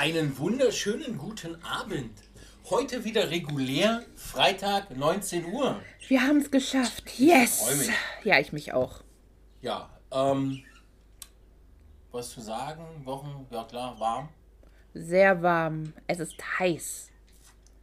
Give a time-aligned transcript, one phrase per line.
[0.00, 2.22] Einen wunderschönen guten Abend.
[2.70, 5.78] Heute wieder regulär, Freitag 19 Uhr.
[6.08, 7.18] Wir haben es geschafft.
[7.18, 7.60] Yes.
[7.60, 7.90] freu mich.
[8.24, 9.02] Ja, ich mich auch.
[9.60, 10.64] Ja, ähm,
[12.12, 12.82] was zu sagen?
[13.04, 14.30] Wochen, ja klar, warm.
[14.94, 15.92] Sehr warm.
[16.06, 17.10] Es ist heiß.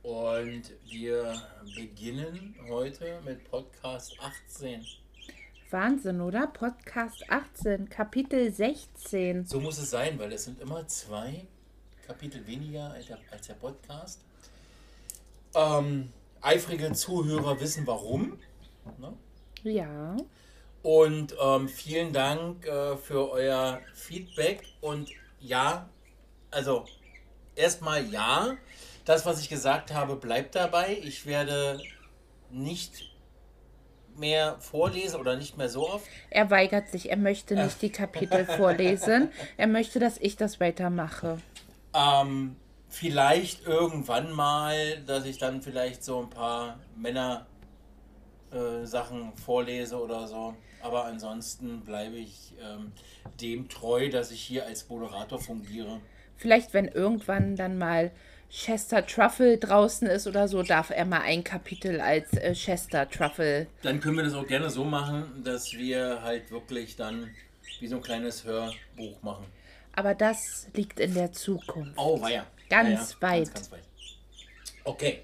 [0.02, 1.39] Und wir
[1.75, 4.84] beginnen heute mit Podcast 18.
[5.70, 6.47] Wahnsinn, oder?
[6.47, 9.46] Podcast 18, Kapitel 16.
[9.46, 11.46] So muss es sein, weil es sind immer zwei
[12.07, 14.21] Kapitel weniger als der, als der Podcast.
[15.54, 16.11] Ähm,
[16.42, 18.39] eifrige Zuhörer wissen warum.
[18.97, 19.14] Ne?
[19.64, 20.16] Ja.
[20.83, 24.64] Und ähm, vielen Dank äh, für euer Feedback.
[24.80, 25.89] Und ja,
[26.50, 26.86] also
[27.56, 28.55] erstmal ja,
[29.04, 30.97] das, was ich gesagt habe, bleibt dabei.
[31.04, 31.82] Ich werde
[32.50, 33.11] nicht
[34.16, 36.05] mehr vorlesen oder nicht mehr so oft.
[36.30, 37.09] Er weigert sich.
[37.09, 39.30] Er möchte nicht die Kapitel vorlesen.
[39.58, 41.38] Er möchte, dass ich das weitermache.
[41.93, 42.55] Ähm,
[42.89, 47.45] vielleicht irgendwann mal, dass ich dann vielleicht so ein paar Männer
[48.52, 50.55] äh, Sachen vorlese oder so.
[50.81, 52.91] Aber ansonsten bleibe ich ähm,
[53.41, 55.99] dem treu, dass ich hier als Moderator fungiere.
[56.38, 58.11] Vielleicht, wenn irgendwann dann mal
[58.49, 63.67] Chester Truffle draußen ist oder so, darf er mal ein Kapitel als äh, Chester Truffle.
[63.81, 67.31] Dann können wir das auch gerne so machen, dass wir halt wirklich dann
[67.79, 69.45] wie so ein kleines Hörbuch machen.
[69.98, 71.94] Aber das liegt in der Zukunft.
[71.98, 72.45] Oh, weia.
[72.70, 73.45] Ganz weit.
[73.45, 73.84] Ganz, ganz weit.
[74.84, 75.23] Okay.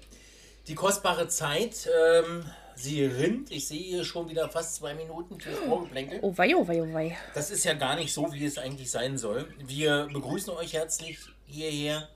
[0.66, 2.44] Die kostbare Zeit, ähm,
[2.74, 3.52] sie rinnt.
[3.52, 6.18] Ich sehe hier schon wieder fast zwei Minuten fürs Vorgeplänkel.
[6.22, 7.16] Oh wei, oh wei, oh wei.
[7.34, 9.46] Das ist ja gar nicht so, wie es eigentlich sein soll.
[9.64, 12.08] Wir begrüßen euch herzlich hierher,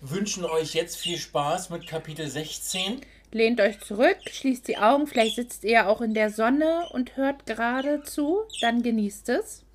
[0.00, 3.00] wünschen euch jetzt viel Spaß mit Kapitel 16.
[3.32, 7.46] Lehnt euch zurück, schließt die Augen, vielleicht sitzt ihr auch in der Sonne und hört
[7.46, 9.65] gerade zu, dann genießt es.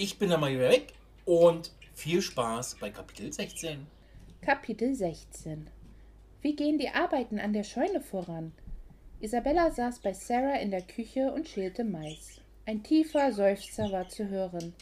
[0.00, 0.92] Ich bin dann mal wieder weg
[1.24, 3.84] und viel Spaß bei Kapitel 16.
[4.42, 5.66] Kapitel 16
[6.40, 8.52] Wie gehen die Arbeiten an der Scheune voran?
[9.18, 12.40] Isabella saß bei Sarah in der Küche und schälte Mais.
[12.64, 14.72] Ein tiefer Seufzer war zu hören.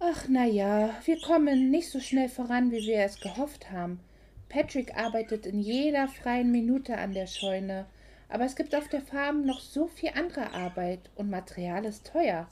[0.00, 4.00] Ach, na ja, wir kommen nicht so schnell voran, wie wir es gehofft haben.
[4.48, 7.86] Patrick arbeitet in jeder freien Minute an der Scheune,
[8.28, 12.48] aber es gibt auf der Farm noch so viel andere Arbeit und Material ist teuer.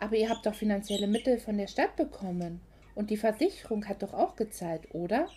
[0.00, 2.60] Aber ihr habt doch finanzielle Mittel von der Stadt bekommen.
[2.94, 5.28] Und die Versicherung hat doch auch gezahlt, oder?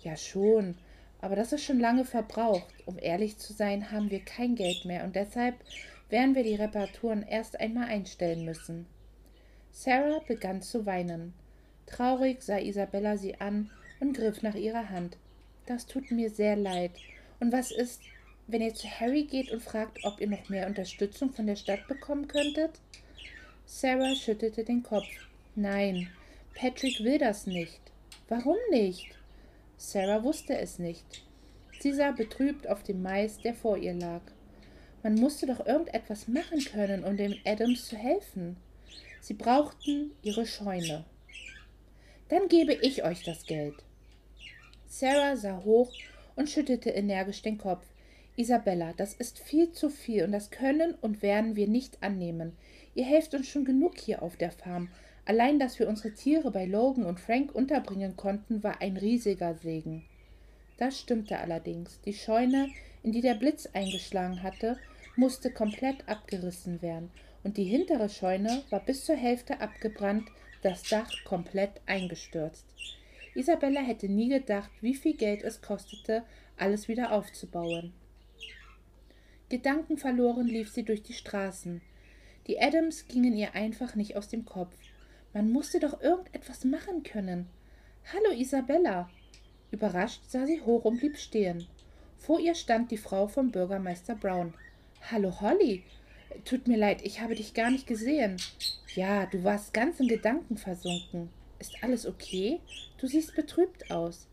[0.00, 0.76] Ja, schon.
[1.20, 2.72] Aber das ist schon lange verbraucht.
[2.86, 5.56] Um ehrlich zu sein, haben wir kein Geld mehr und deshalb
[6.08, 8.86] werden wir die Reparaturen erst einmal einstellen müssen.
[9.70, 11.34] Sarah begann zu weinen.
[11.86, 13.70] Traurig sah Isabella sie an
[14.00, 15.16] und griff nach ihrer Hand.
[15.66, 16.92] Das tut mir sehr leid.
[17.38, 18.02] Und was ist,
[18.46, 21.86] wenn ihr zu Harry geht und fragt, ob ihr noch mehr Unterstützung von der Stadt
[21.86, 22.80] bekommen könntet?
[23.72, 25.06] Sarah schüttelte den Kopf.
[25.54, 26.08] Nein,
[26.56, 27.80] Patrick will das nicht.
[28.28, 29.06] Warum nicht?
[29.76, 31.22] Sarah wusste es nicht.
[31.78, 34.22] Sie sah betrübt auf den Mais, der vor ihr lag.
[35.04, 38.56] Man musste doch irgendetwas machen können, um den Adams zu helfen.
[39.20, 41.04] Sie brauchten ihre Scheune.
[42.28, 43.76] Dann gebe ich euch das Geld.
[44.88, 45.92] Sarah sah hoch
[46.34, 47.86] und schüttelte energisch den Kopf.
[48.36, 52.56] Isabella, das ist viel zu viel und das können und werden wir nicht annehmen.
[52.94, 54.88] Ihr helft uns schon genug hier auf der Farm.
[55.24, 60.04] Allein, dass wir unsere Tiere bei Logan und Frank unterbringen konnten, war ein riesiger Segen.
[60.78, 62.00] Das stimmte allerdings.
[62.02, 62.68] Die Scheune,
[63.02, 64.78] in die der Blitz eingeschlagen hatte,
[65.14, 67.10] musste komplett abgerissen werden,
[67.44, 70.28] und die hintere Scheune war bis zur Hälfte abgebrannt,
[70.62, 72.66] das Dach komplett eingestürzt.
[73.34, 76.24] Isabella hätte nie gedacht, wie viel Geld es kostete,
[76.56, 77.92] alles wieder aufzubauen.
[79.48, 81.80] Gedankenverloren lief sie durch die Straßen.
[82.46, 84.74] Die Adams gingen ihr einfach nicht aus dem Kopf.
[85.32, 87.48] Man musste doch irgendetwas machen können.
[88.12, 89.08] Hallo, Isabella.
[89.70, 91.66] Überrascht sah sie hoch und blieb stehen.
[92.18, 94.54] Vor ihr stand die Frau vom Bürgermeister Brown.
[95.10, 95.84] Hallo, Holly.
[96.44, 98.36] Tut mir leid, ich habe dich gar nicht gesehen.
[98.94, 101.28] Ja, du warst ganz in Gedanken versunken.
[101.58, 102.60] Ist alles okay?
[102.98, 104.26] Du siehst betrübt aus.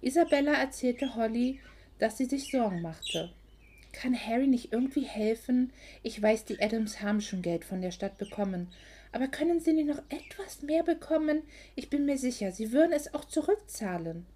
[0.00, 1.60] Isabella erzählte Holly,
[1.98, 3.32] dass sie sich Sorgen machte.
[3.92, 5.72] Kann Harry nicht irgendwie helfen?
[6.02, 8.68] Ich weiß, die Adams haben schon Geld von der Stadt bekommen.
[9.12, 11.42] Aber können sie nicht noch etwas mehr bekommen?
[11.76, 14.26] Ich bin mir sicher, sie würden es auch zurückzahlen.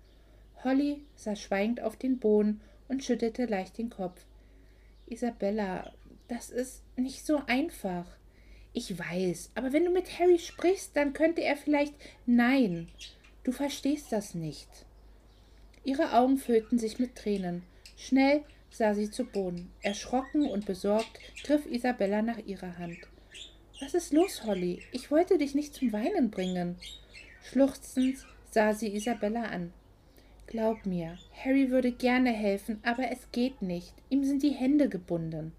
[0.63, 4.25] Holly sah schweigend auf den Boden und schüttelte leicht den Kopf.
[5.07, 5.93] Isabella,
[6.29, 8.07] das ist nicht so einfach.
[8.73, 11.95] Ich weiß, aber wenn du mit Harry sprichst, dann könnte er vielleicht.
[12.27, 12.89] Nein,
[13.45, 14.69] du verstehst das nicht.
[15.85, 17.63] Ihre Augen füllten sich mit Tränen.
[17.97, 18.43] Schnell
[18.77, 19.71] sah sie zu Boden.
[19.83, 22.99] Erschrocken und besorgt griff Isabella nach ihrer Hand.
[23.81, 24.83] Was ist los, Holly?
[24.93, 26.77] Ich wollte dich nicht zum Weinen bringen.
[27.43, 28.19] Schluchzend
[28.51, 29.73] sah sie Isabella an.
[30.47, 33.93] Glaub mir, Harry würde gerne helfen, aber es geht nicht.
[34.09, 35.53] Ihm sind die Hände gebunden.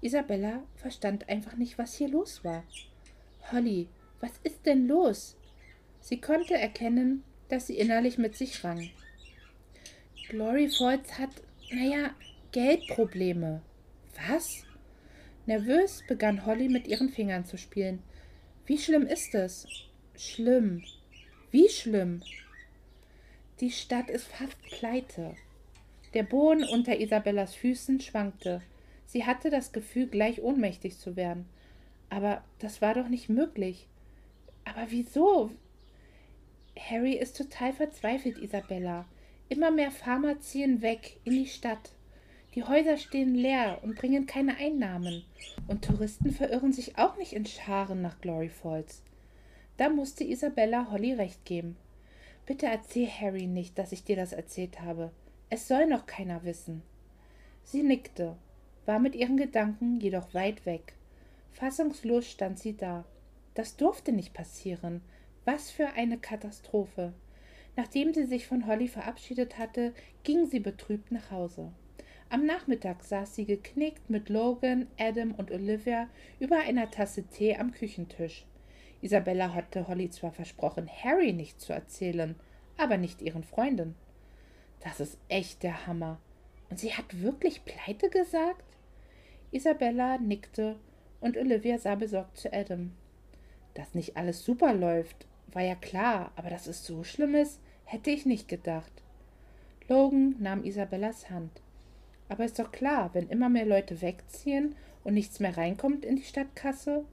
[0.00, 2.64] Isabella verstand einfach nicht, was hier los war.
[3.52, 3.88] Holly,
[4.20, 5.36] was ist denn los?
[6.00, 8.90] Sie konnte erkennen, dass sie innerlich mit sich rang.
[10.28, 11.30] Glory Falls hat,
[11.72, 12.14] naja,
[12.52, 13.62] Geldprobleme.
[14.28, 14.64] Was?
[15.46, 18.02] Nervös begann Holly mit ihren Fingern zu spielen.
[18.66, 19.66] Wie schlimm ist es?
[20.16, 20.82] Schlimm.
[21.50, 22.22] Wie schlimm?
[23.60, 25.34] Die Stadt ist fast pleite.
[26.14, 28.62] Der Boden unter Isabellas Füßen schwankte.
[29.06, 31.48] Sie hatte das Gefühl, gleich ohnmächtig zu werden.
[32.10, 33.86] Aber das war doch nicht möglich.
[34.64, 35.50] Aber wieso?
[36.78, 39.06] Harry ist total verzweifelt, Isabella.
[39.50, 41.92] Immer mehr Farmer ziehen weg in die Stadt.
[42.54, 45.24] Die Häuser stehen leer und bringen keine Einnahmen.
[45.68, 49.02] Und Touristen verirren sich auch nicht in Scharen nach Glory Falls.
[49.76, 51.76] Da musste Isabella Holly recht geben.
[52.46, 55.10] Bitte erzähl Harry nicht, dass ich dir das erzählt habe.
[55.50, 56.82] Es soll noch keiner wissen.
[57.62, 58.38] Sie nickte
[58.90, 60.94] war mit ihren Gedanken jedoch weit weg.
[61.52, 63.04] Fassungslos stand sie da.
[63.54, 65.00] Das durfte nicht passieren.
[65.44, 67.12] Was für eine Katastrophe.
[67.80, 71.72] Nachdem sie sich von Holly verabschiedet hatte, ging sie betrübt nach Hause.
[72.28, 76.06] Am Nachmittag saß sie geknickt mit Logan, Adam und Olivia
[76.40, 78.44] über einer Tasse Tee am Küchentisch.
[79.00, 82.34] Isabella hatte Holly zwar versprochen, Harry nicht zu erzählen,
[82.76, 83.94] aber nicht ihren Freunden.
[84.80, 86.20] Das ist echt der Hammer.
[86.68, 88.76] Und sie hat wirklich Pleite gesagt?
[89.52, 90.76] Isabella nickte
[91.22, 92.92] und Olivia sah besorgt zu Adam.
[93.72, 97.58] Dass nicht alles super läuft, war ja klar, aber dass es so schlimm ist,
[97.90, 98.92] hätte ich nicht gedacht.
[99.88, 101.50] Logan nahm Isabellas Hand.
[102.28, 106.22] Aber ist doch klar, wenn immer mehr Leute wegziehen und nichts mehr reinkommt in die
[106.22, 107.04] Stadtkasse.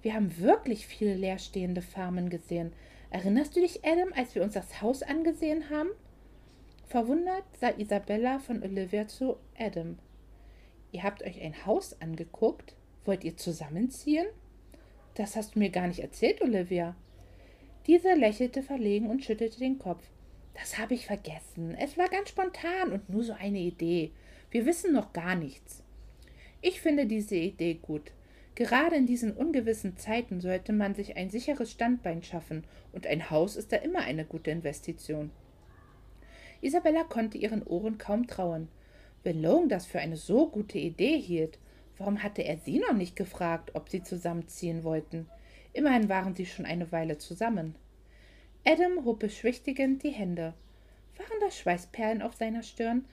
[0.00, 2.72] Wir haben wirklich viele leerstehende Farmen gesehen.
[3.10, 5.90] Erinnerst du dich, Adam, als wir uns das Haus angesehen haben?
[6.86, 9.98] Verwundert sah Isabella von Olivia zu Adam.
[10.90, 12.74] Ihr habt euch ein Haus angeguckt?
[13.04, 14.26] Wollt ihr zusammenziehen?
[15.16, 16.96] Das hast du mir gar nicht erzählt, Olivia.
[17.86, 20.02] Diese lächelte verlegen und schüttelte den Kopf.
[20.54, 21.76] Das habe ich vergessen.
[21.78, 24.12] Es war ganz spontan und nur so eine Idee.
[24.50, 25.82] Wir wissen noch gar nichts.
[26.62, 28.12] Ich finde diese Idee gut.
[28.54, 33.56] Gerade in diesen ungewissen Zeiten sollte man sich ein sicheres Standbein schaffen, und ein Haus
[33.56, 35.30] ist da immer eine gute Investition.
[36.60, 38.68] Isabella konnte ihren Ohren kaum trauen.
[39.24, 41.58] Wenn Logan das für eine so gute Idee hielt,
[41.98, 45.28] warum hatte er sie noch nicht gefragt, ob sie zusammenziehen wollten?
[45.72, 47.74] Immerhin waren sie schon eine Weile zusammen.
[48.66, 50.54] Adam hob beschwichtigend die Hände.
[51.18, 53.04] Waren das Schweißperlen auf seiner Stirn?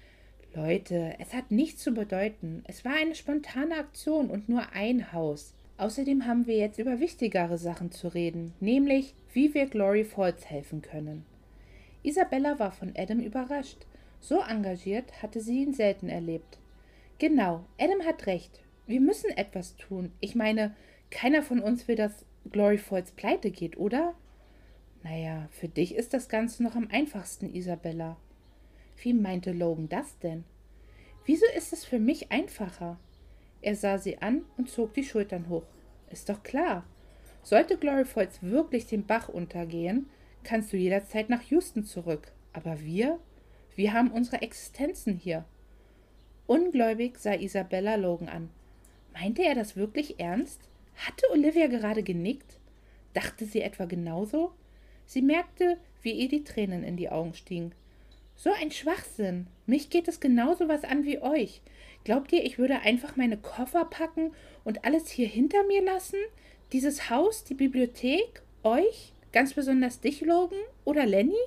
[0.55, 2.63] Leute, es hat nichts zu bedeuten.
[2.67, 5.53] Es war eine spontane Aktion und nur ein Haus.
[5.77, 10.81] Außerdem haben wir jetzt über wichtigere Sachen zu reden, nämlich wie wir Glory Falls helfen
[10.81, 11.25] können.
[12.01, 13.85] Isabella war von Adam überrascht.
[14.21, 16.59] So engagiert hatte sie ihn selten erlebt.
[17.19, 18.61] Genau, Adam hat recht.
[18.87, 20.13] Wir müssen etwas tun.
[20.21, 20.75] Ich meine,
[21.09, 24.15] keiner von uns will, dass Glory Falls pleite geht, oder?
[25.03, 28.17] Naja, für dich ist das Ganze noch am einfachsten, Isabella.
[29.01, 30.43] Wie meinte Logan das denn?
[31.25, 32.99] Wieso ist es für mich einfacher?
[33.61, 35.65] Er sah sie an und zog die Schultern hoch.
[36.09, 36.83] Ist doch klar.
[37.43, 40.07] Sollte Glory Falls wirklich den Bach untergehen,
[40.43, 42.31] kannst du jederzeit nach Houston zurück.
[42.53, 43.19] Aber wir?
[43.75, 45.45] Wir haben unsere Existenzen hier.
[46.45, 48.49] Ungläubig sah Isabella Logan an.
[49.13, 50.61] Meinte er das wirklich ernst?
[50.95, 52.57] Hatte Olivia gerade genickt?
[53.13, 54.51] Dachte sie etwa genauso?
[55.11, 57.73] Sie merkte, wie ihr die Tränen in die Augen stiegen.
[58.37, 59.47] So ein Schwachsinn.
[59.65, 61.59] Mich geht es genauso was an wie euch.
[62.05, 64.31] Glaubt ihr, ich würde einfach meine Koffer packen
[64.63, 66.15] und alles hier hinter mir lassen?
[66.71, 71.43] Dieses Haus, die Bibliothek, euch, ganz besonders dich, Logan oder Lenny?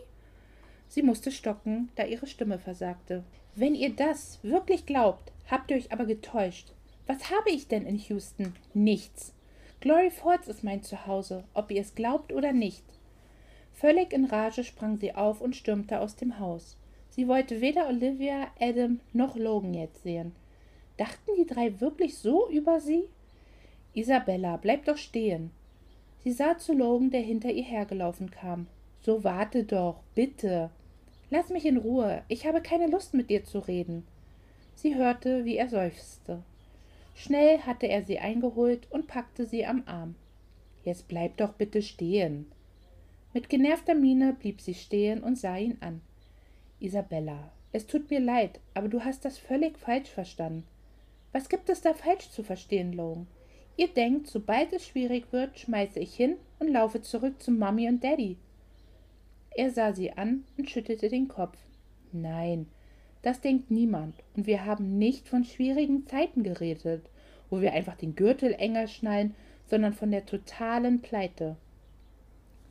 [0.89, 3.25] Sie musste stocken, da ihre Stimme versagte.
[3.55, 6.75] Wenn ihr das wirklich glaubt, habt ihr euch aber getäuscht.
[7.07, 8.53] Was habe ich denn in Houston?
[8.75, 9.33] Nichts.
[9.81, 12.85] Glory Falls ist mein Zuhause, ob ihr es glaubt oder nicht.
[13.75, 16.77] Völlig in Rage sprang sie auf und stürmte aus dem Haus.
[17.11, 20.33] Sie wollte weder Olivia, Adam noch Logan jetzt sehen.
[20.97, 23.05] Dachten die drei wirklich so über sie?
[23.93, 25.51] Isabella, bleib doch stehen.
[26.23, 28.67] Sie sah zu Logan, der hinter ihr hergelaufen kam.
[29.03, 30.71] So warte doch, bitte.
[31.31, 34.07] Lass mich in Ruhe, ich habe keine Lust mit dir zu reden.
[34.77, 36.43] Sie hörte, wie er seufzte.
[37.15, 40.15] Schnell hatte er sie eingeholt und packte sie am Arm.
[40.85, 42.47] Jetzt bleib doch bitte stehen.
[43.35, 46.01] Mit genervter Miene blieb sie stehen und sah ihn an.
[46.79, 50.65] Isabella, es tut mir leid, aber du hast das völlig falsch verstanden.
[51.33, 53.27] Was gibt es da falsch zu verstehen, Logan?
[53.77, 58.05] Ihr denkt, sobald es schwierig wird, schmeiße ich hin und laufe zurück zu Mami und
[58.05, 58.37] Daddy.
[59.51, 61.59] Er sah sie an und schüttelte den Kopf.
[62.13, 62.67] Nein,
[63.23, 64.15] das denkt niemand.
[64.37, 67.11] Und wir haben nicht von schwierigen Zeiten geredet,
[67.51, 69.35] wo wir einfach den Gürtel enger schnallen,
[69.67, 71.57] sondern von der totalen Pleite.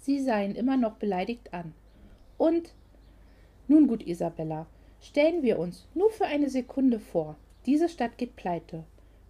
[0.03, 1.73] Sie sah ihn immer noch beleidigt an.
[2.37, 2.73] Und
[3.69, 4.67] nun gut, Isabella,
[4.99, 8.83] stellen wir uns nur für eine Sekunde vor, diese Stadt geht pleite.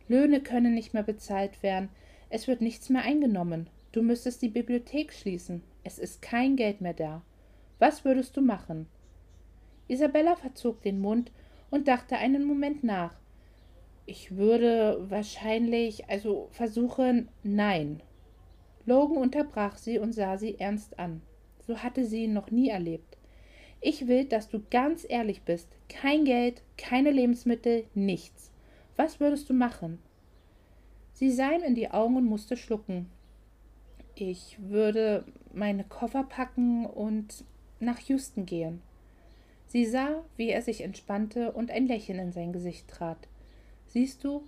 [0.07, 1.89] Löhne können nicht mehr bezahlt werden,
[2.31, 3.69] es wird nichts mehr eingenommen.
[3.91, 5.61] Du müsstest die Bibliothek schließen.
[5.83, 7.21] Es ist kein Geld mehr da.
[7.77, 8.87] Was würdest du machen?
[9.87, 11.31] Isabella verzog den Mund
[11.69, 13.15] und dachte einen Moment nach.
[14.07, 18.01] Ich würde wahrscheinlich, also versuchen, nein.
[18.85, 21.21] Logan unterbrach sie und sah sie ernst an.
[21.65, 23.17] So hatte sie ihn noch nie erlebt.
[23.79, 25.67] Ich will, dass du ganz ehrlich bist.
[25.89, 28.51] Kein Geld, keine Lebensmittel, nichts.
[28.95, 29.99] Was würdest du machen?
[31.13, 33.09] Sie sah ihm in die Augen und musste schlucken.
[34.15, 37.43] Ich würde meine Koffer packen und
[37.79, 38.81] nach Houston gehen.
[39.67, 43.27] Sie sah, wie er sich entspannte und ein Lächeln in sein Gesicht trat.
[43.87, 44.43] Siehst du,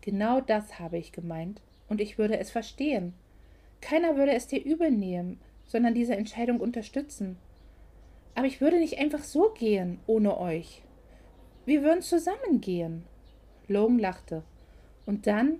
[0.00, 3.14] genau das habe ich gemeint, und ich würde es verstehen.
[3.82, 7.36] Keiner würde es dir übel nehmen, sondern diese Entscheidung unterstützen.
[8.34, 10.82] Aber ich würde nicht einfach so gehen, ohne euch.
[11.66, 13.04] Wir würden zusammengehen.
[13.68, 14.42] Logan lachte.
[15.04, 15.58] Und dann,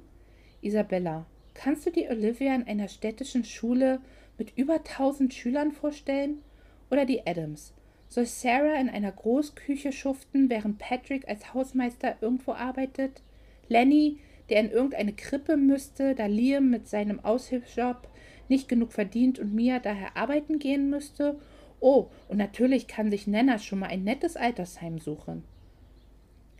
[0.62, 4.00] Isabella, kannst du dir Olivia in einer städtischen Schule
[4.38, 6.38] mit über tausend Schülern vorstellen?
[6.90, 7.74] Oder die Adams?
[8.08, 13.22] Soll Sarah in einer Großküche schuften, während Patrick als Hausmeister irgendwo arbeitet?
[13.68, 18.08] Lenny, der in irgendeine Krippe müsste, da Liam mit seinem Aushilfsjob
[18.52, 21.38] nicht genug verdient und Mia daher arbeiten gehen müsste.
[21.80, 25.42] Oh, und natürlich kann sich Nenna schon mal ein nettes Altersheim suchen.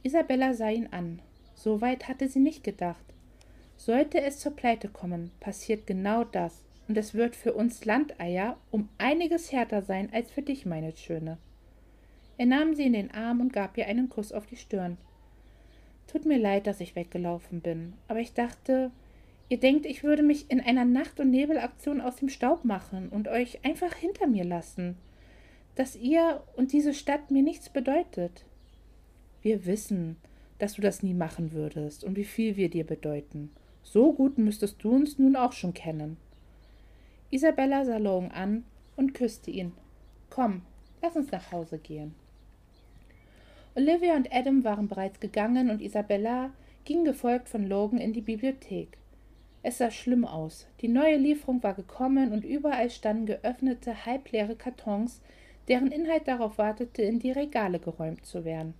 [0.03, 1.21] Isabella sah ihn an.
[1.55, 3.05] So weit hatte sie nicht gedacht.
[3.77, 6.65] Sollte es zur Pleite kommen, passiert genau das.
[6.89, 11.39] Und es wird für uns Landeier um einiges härter sein als für dich, meine Schöne.
[12.39, 14.97] Er nahm sie in den Arm und gab ihr einen Kuss auf die Stirn.
[16.07, 18.91] Tut mir leid, dass ich weggelaufen bin, aber ich dachte,
[19.53, 23.29] Ihr denkt, ich würde mich in einer Nacht- und Nebelaktion aus dem Staub machen und
[23.29, 24.97] euch einfach hinter mir lassen.
[25.75, 28.47] Dass ihr und diese Stadt mir nichts bedeutet.
[29.43, 30.17] Wir wissen,
[30.59, 33.51] dass du das nie machen würdest und wie viel wir dir bedeuten.
[33.83, 36.17] So gut müsstest du uns nun auch schon kennen.
[37.31, 38.65] Isabella sah Logan an
[38.97, 39.73] und küsste ihn.
[40.31, 40.63] Komm,
[41.03, 42.15] lass uns nach Hause gehen.
[43.75, 46.55] Olivia und Adam waren bereits gegangen und Isabella
[46.87, 48.97] ging gefolgt von Logan in die Bibliothek.
[49.63, 50.67] Es sah schlimm aus.
[50.81, 55.21] Die neue Lieferung war gekommen und überall standen geöffnete, halbleere Kartons,
[55.69, 58.75] deren Inhalt darauf wartete, in die Regale geräumt zu werden.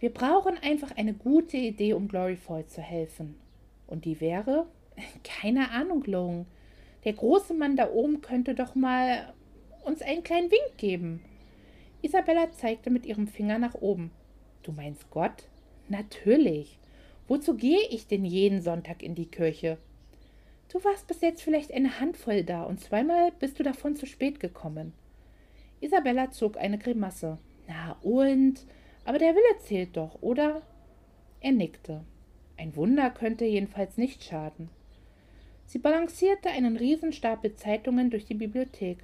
[0.00, 3.36] Wir brauchen einfach eine gute Idee, um Gloryfall zu helfen.
[3.86, 4.66] Und die wäre?
[5.24, 6.46] Keine Ahnung, Logan.
[7.04, 9.32] Der große Mann da oben könnte doch mal
[9.84, 11.22] uns einen kleinen Wink geben.
[12.02, 14.10] Isabella zeigte mit ihrem Finger nach oben.
[14.62, 15.48] Du meinst Gott?
[15.88, 16.78] Natürlich.
[17.28, 19.78] Wozu gehe ich denn jeden Sonntag in die Kirche?
[20.72, 24.40] Du warst bis jetzt vielleicht eine Handvoll da und zweimal bist du davon zu spät
[24.40, 24.92] gekommen.
[25.80, 27.38] Isabella zog eine Grimasse.
[27.66, 28.66] Na und?
[29.04, 30.62] Aber der Wille zählt doch, oder?
[31.40, 32.04] Er nickte.
[32.56, 34.70] Ein Wunder könnte jedenfalls nicht schaden.
[35.66, 38.98] Sie balancierte einen Riesenstapel Zeitungen durch die Bibliothek.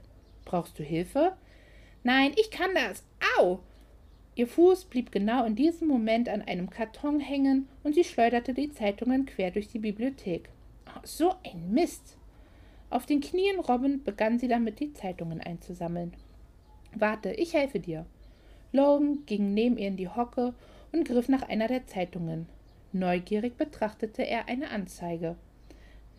[0.45, 1.37] Brauchst du Hilfe?
[2.02, 3.04] Nein, ich kann das.
[3.38, 3.61] Au!
[4.37, 8.71] Ihr Fuß blieb genau in diesem Moment an einem Karton hängen und sie schleuderte die
[8.71, 10.49] Zeitungen quer durch die Bibliothek.
[11.05, 12.17] So ein Mist!
[12.91, 16.14] Auf den Knien robbend begann sie damit, die Zeitungen einzusammeln.
[16.95, 18.07] Warte, ich helfe dir.
[18.73, 20.55] Logan ging neben ihr in die Hocke
[20.93, 22.47] und griff nach einer der Zeitungen.
[22.93, 25.37] Neugierig betrachtete er eine Anzeige.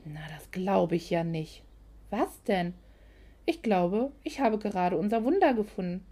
[0.05, 1.63] Na, das glaube ich ja nicht.
[2.09, 2.73] Was denn?
[3.45, 6.05] Ich glaube, ich habe gerade unser Wunder gefunden.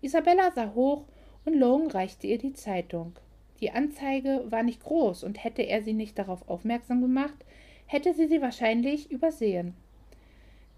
[0.00, 1.04] Isabella sah hoch
[1.44, 3.12] und Logan reichte ihr die Zeitung.
[3.60, 7.44] Die Anzeige war nicht groß und hätte er sie nicht darauf aufmerksam gemacht,
[7.86, 9.74] hätte sie sie wahrscheinlich übersehen.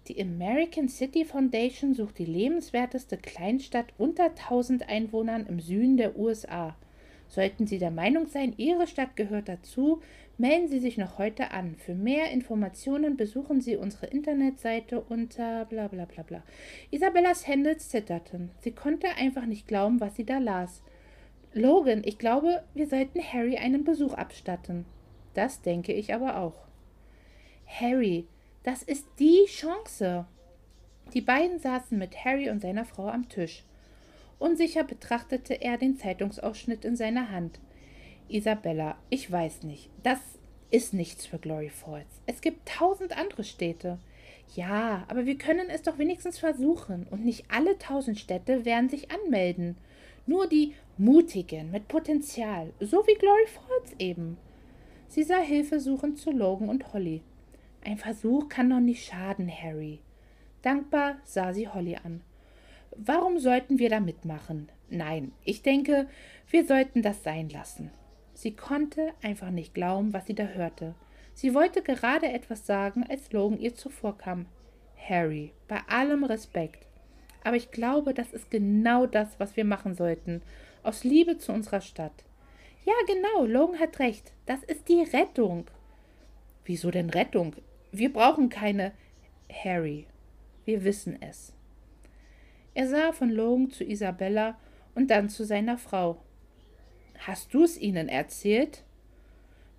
[0.07, 6.75] Die American City Foundation sucht die lebenswerteste Kleinstadt unter 1000 Einwohnern im Süden der USA.
[7.27, 10.01] Sollten Sie der Meinung sein, Ihre Stadt gehört dazu,
[10.37, 11.75] melden Sie sich noch heute an.
[11.75, 16.43] Für mehr Informationen besuchen Sie unsere Internetseite unter bla bla bla bla.
[16.91, 18.51] Isabellas Hände zitterten.
[18.59, 20.83] Sie konnte einfach nicht glauben, was sie da las.
[21.53, 24.85] Logan, ich glaube, wir sollten Harry einen Besuch abstatten.
[25.33, 26.67] Das denke ich aber auch.
[27.65, 28.27] Harry,
[28.63, 30.25] das ist die Chance.
[31.13, 33.63] Die beiden saßen mit Harry und seiner Frau am Tisch.
[34.39, 37.59] Unsicher betrachtete er den Zeitungsausschnitt in seiner Hand.
[38.29, 39.89] Isabella, ich weiß nicht.
[40.03, 40.19] Das
[40.69, 42.21] ist nichts für Glory Falls.
[42.25, 43.99] Es gibt tausend andere Städte.
[44.55, 49.11] Ja, aber wir können es doch wenigstens versuchen, und nicht alle tausend Städte werden sich
[49.11, 49.77] anmelden.
[50.25, 54.37] Nur die Mutigen mit Potenzial, so wie Glory Falls eben.
[55.07, 57.21] Sie sah hilfesuchend zu Logan und Holly.
[57.83, 59.99] Ein Versuch kann doch nicht schaden, Harry.
[60.61, 62.21] Dankbar sah sie Holly an.
[62.97, 64.69] Warum sollten wir da mitmachen?
[64.89, 66.07] Nein, ich denke,
[66.49, 67.91] wir sollten das sein lassen.
[68.33, 70.95] Sie konnte einfach nicht glauben, was sie da hörte.
[71.33, 74.47] Sie wollte gerade etwas sagen, als Logan ihr zuvorkam.
[74.97, 76.87] Harry, bei allem Respekt.
[77.43, 80.41] Aber ich glaube, das ist genau das, was wir machen sollten.
[80.81, 82.23] Aus Liebe zu unserer Stadt.
[82.83, 84.33] Ja, genau, Logan hat recht.
[84.47, 85.65] Das ist die Rettung.
[86.65, 87.55] Wieso denn Rettung?
[87.91, 88.91] Wir brauchen keine.
[89.63, 90.07] Harry,
[90.65, 91.53] wir wissen es.
[92.77, 94.55] Er sah von Logan zu Isabella
[94.93, 96.17] und dann zu seiner Frau.
[97.17, 98.83] Hast du's ihnen erzählt?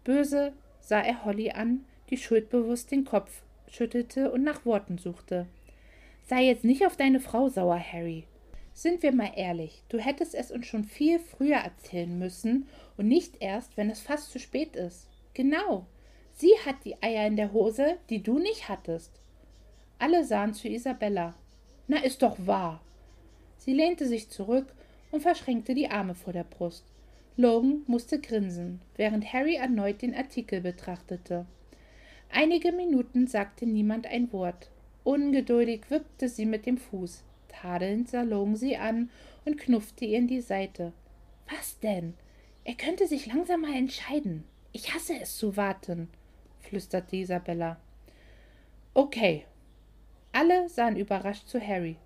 [0.03, 5.47] Böse sah er Holly an, die schuldbewusst den Kopf schüttelte und nach Worten suchte.
[6.27, 8.25] Sei jetzt nicht auf deine Frau sauer, Harry.
[8.75, 13.37] Sind wir mal ehrlich, du hättest es uns schon viel früher erzählen müssen und nicht
[13.39, 15.07] erst, wenn es fast zu spät ist.
[15.35, 15.87] Genau.
[16.35, 19.21] Sie hat die Eier in der Hose, die du nicht hattest.
[20.01, 21.37] Alle sahen zu Isabella.
[21.87, 22.81] Na, ist doch wahr.
[23.69, 24.73] Sie lehnte sich zurück
[25.11, 26.87] und verschränkte die Arme vor der Brust.
[27.37, 31.45] Logan musste grinsen, während Harry erneut den Artikel betrachtete.
[32.31, 34.71] Einige Minuten sagte niemand ein Wort.
[35.05, 37.25] Ungeduldig wippte sie mit dem Fuß.
[37.49, 39.11] Tadelnd sah Logan sie an
[39.45, 40.95] und knuffte ihr in die Seite.
[41.55, 42.15] Was denn?
[42.65, 44.45] Er könnte sich langsam mal entscheiden.
[44.73, 46.09] Ich hasse es zu warten,
[46.61, 47.77] flüsterte Isabella.
[48.95, 49.45] Okay.
[50.33, 51.99] Alle sahen überrascht zu Harry.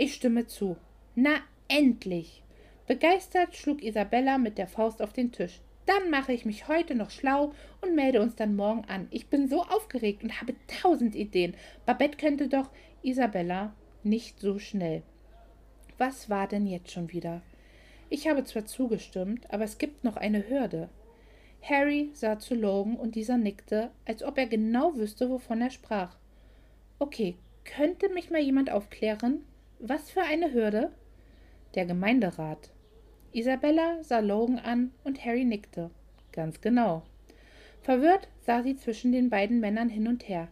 [0.00, 0.76] Ich stimme zu.
[1.16, 2.44] Na, endlich!
[2.86, 5.60] Begeistert schlug Isabella mit der Faust auf den Tisch.
[5.86, 9.08] Dann mache ich mich heute noch schlau und melde uns dann morgen an.
[9.10, 11.56] Ich bin so aufgeregt und habe tausend Ideen.
[11.84, 12.70] Babette könnte doch.
[13.02, 15.02] Isabella, nicht so schnell.
[15.98, 17.42] Was war denn jetzt schon wieder?
[18.08, 20.88] Ich habe zwar zugestimmt, aber es gibt noch eine Hürde.
[21.60, 26.16] Harry sah zu Logan und dieser nickte, als ob er genau wüsste, wovon er sprach.
[27.00, 27.34] Okay,
[27.64, 29.44] könnte mich mal jemand aufklären?
[29.80, 30.90] Was für eine Hürde?
[31.76, 32.70] Der Gemeinderat.
[33.32, 35.90] Isabella sah Logan an und Harry nickte.
[36.32, 37.04] Ganz genau.
[37.82, 40.48] Verwirrt sah sie zwischen den beiden Männern hin und her.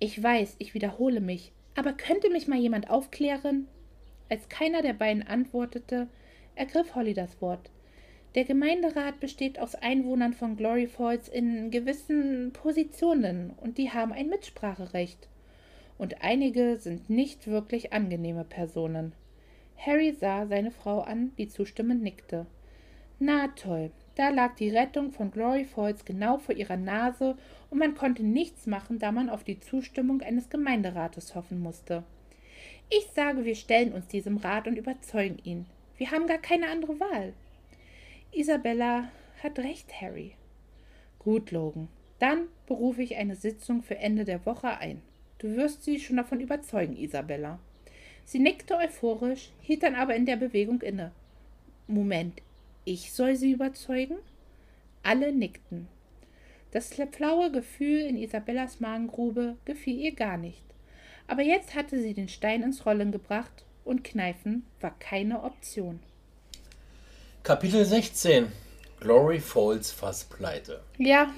[0.00, 3.68] Ich weiß, ich wiederhole mich, aber könnte mich mal jemand aufklären?
[4.28, 6.08] Als keiner der beiden antwortete,
[6.56, 7.70] ergriff Holly das Wort.
[8.34, 14.28] Der Gemeinderat besteht aus Einwohnern von Glory Falls in gewissen Positionen und die haben ein
[14.28, 15.28] Mitspracherecht.
[15.98, 19.12] Und einige sind nicht wirklich angenehme Personen.
[19.76, 22.46] Harry sah seine Frau an, die zustimmend nickte.
[23.18, 27.36] Na toll, da lag die Rettung von Glory Falls genau vor ihrer Nase
[27.70, 32.04] und man konnte nichts machen, da man auf die Zustimmung eines Gemeinderates hoffen musste.
[32.90, 35.66] Ich sage, wir stellen uns diesem Rat und überzeugen ihn.
[35.96, 37.32] Wir haben gar keine andere Wahl.
[38.32, 39.10] Isabella
[39.42, 40.34] hat recht, Harry.
[41.18, 41.88] Gut, Logan.
[42.18, 45.02] Dann berufe ich eine Sitzung für Ende der Woche ein.
[45.38, 47.58] Du wirst sie schon davon überzeugen, Isabella.
[48.24, 51.12] Sie nickte euphorisch, hielt dann aber in der Bewegung inne.
[51.86, 52.42] Moment,
[52.84, 54.16] ich soll sie überzeugen?
[55.02, 55.88] Alle nickten.
[56.72, 60.62] Das flaue Gefühl in Isabellas Magengrube gefiel ihr gar nicht.
[61.26, 66.00] Aber jetzt hatte sie den Stein ins Rollen gebracht und Kneifen war keine Option.
[67.42, 68.52] Kapitel 16
[69.00, 70.82] Glory Falls fast pleite.
[70.98, 71.32] Ja,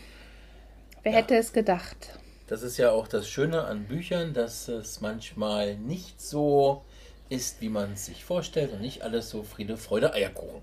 [1.02, 1.18] wer ja.
[1.18, 2.18] hätte es gedacht?
[2.50, 6.82] Das ist ja auch das Schöne an Büchern, dass es manchmal nicht so
[7.28, 10.60] ist, wie man es sich vorstellt und nicht alles so Friede, Freude, Eierkuchen.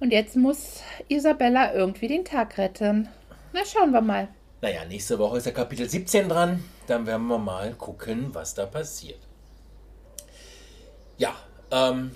[0.00, 3.10] Und jetzt muss Isabella irgendwie den Tag retten.
[3.52, 4.28] Na, schauen wir mal.
[4.62, 6.64] Naja, nächste Woche ist der Kapitel 17 dran.
[6.86, 9.20] Dann werden wir mal gucken, was da passiert.
[11.18, 11.36] Ja,
[11.70, 12.12] ähm,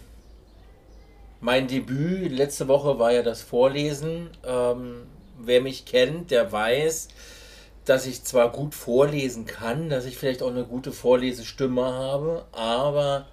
[1.43, 4.31] mein Debüt letzte Woche war ja das Vorlesen.
[4.43, 5.07] Ähm,
[5.39, 7.09] wer mich kennt, der weiß,
[7.87, 13.27] dass ich zwar gut vorlesen kann, dass ich vielleicht auch eine gute Vorlesestimme habe, aber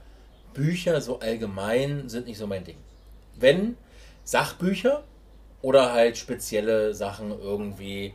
[0.53, 2.77] Bücher so allgemein sind nicht so mein Ding.
[3.35, 3.75] Wenn
[4.23, 5.03] Sachbücher
[5.61, 8.13] oder halt spezielle Sachen irgendwie,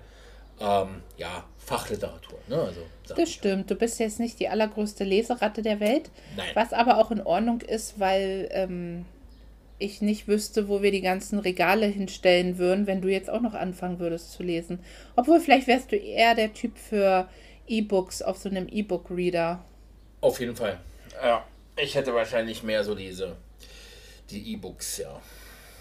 [0.61, 2.39] ähm, ja, Fachliteratur.
[2.47, 2.57] Ne?
[2.57, 2.81] Also,
[3.15, 3.71] das stimmt.
[3.71, 6.11] Du bist jetzt nicht die allergrößte Leseratte der Welt.
[6.37, 6.51] Nein.
[6.55, 9.05] Was aber auch in Ordnung ist, weil ähm,
[9.79, 13.55] ich nicht wüsste, wo wir die ganzen Regale hinstellen würden, wenn du jetzt auch noch
[13.55, 14.81] anfangen würdest zu lesen.
[15.17, 17.29] Obwohl, vielleicht wärst du eher der Typ für
[17.67, 19.65] E-Books auf so einem E-Book-Reader.
[20.21, 20.81] Auf jeden Fall.
[21.23, 21.45] Ja,
[21.77, 23.37] ich hätte wahrscheinlich mehr so diese,
[24.31, 25.21] die E-Books, ja.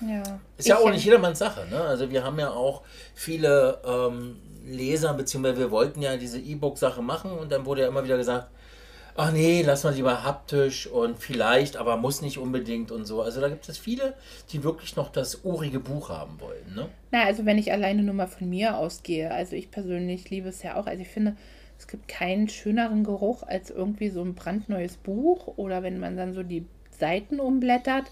[0.02, 0.40] Ja.
[0.58, 1.68] Ist ja Ich, auch nicht jedermanns Sache.
[1.70, 1.82] Ne?
[1.82, 2.84] Also wir haben ja auch
[3.16, 8.04] viele ähm, Leser, beziehungsweise wir wollten ja diese E-Book-Sache machen und dann wurde ja immer
[8.04, 8.50] wieder gesagt,
[9.18, 13.22] ach nee, lass mal lieber haptisch und vielleicht, aber muss nicht unbedingt und so.
[13.22, 14.14] Also da gibt es viele,
[14.52, 16.76] die wirklich noch das urige Buch haben wollen.
[16.76, 16.88] Ne?
[17.12, 20.62] Na, also wenn ich alleine nur mal von mir ausgehe, also ich persönlich liebe es
[20.62, 20.86] ja auch.
[20.86, 21.36] Also ich finde,
[21.80, 26.34] es gibt keinen schöneren Geruch als irgendwie so ein brandneues Buch oder wenn man dann
[26.34, 28.06] so die Seiten umblättert.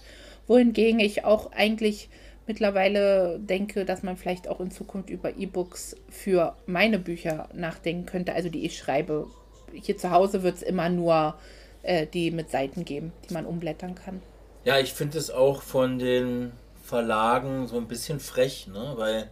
[0.48, 2.08] Wohingegen ich auch eigentlich
[2.48, 8.34] mittlerweile denke, dass man vielleicht auch in Zukunft über E-Books für meine Bücher nachdenken könnte,
[8.34, 9.28] also die ich schreibe.
[9.72, 11.34] Hier zu Hause wird es immer nur
[11.82, 14.22] äh, die mit Seiten geben, die man umblättern kann.
[14.64, 16.52] Ja, ich finde es auch von den
[16.82, 18.94] Verlagen so ein bisschen frech, ne?
[18.96, 19.30] weil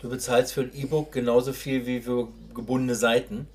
[0.00, 3.48] du bezahlst für ein E-Book genauso viel wie für gebundene Seiten.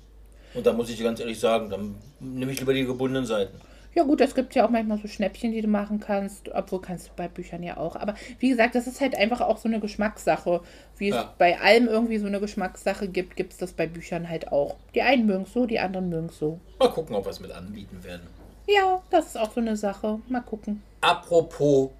[0.54, 3.60] Und da muss ich dir ganz ehrlich sagen, dann nehme ich lieber die gebundenen Seiten.
[3.98, 7.08] Ja gut, es gibt ja auch manchmal so Schnäppchen, die du machen kannst, obwohl kannst
[7.08, 7.96] du bei Büchern ja auch.
[7.96, 10.60] Aber wie gesagt, das ist halt einfach auch so eine Geschmackssache.
[10.98, 11.34] Wie es Ja.
[11.36, 14.76] bei allem irgendwie so eine Geschmackssache gibt, gibt es das bei Büchern halt auch.
[14.94, 16.60] Die einen mögen es so, die anderen mögen es so.
[16.78, 18.22] Mal gucken, ob wir es mit anbieten werden.
[18.68, 20.20] Ja, das ist auch so eine Sache.
[20.28, 20.80] Mal gucken.
[21.00, 21.90] Apropos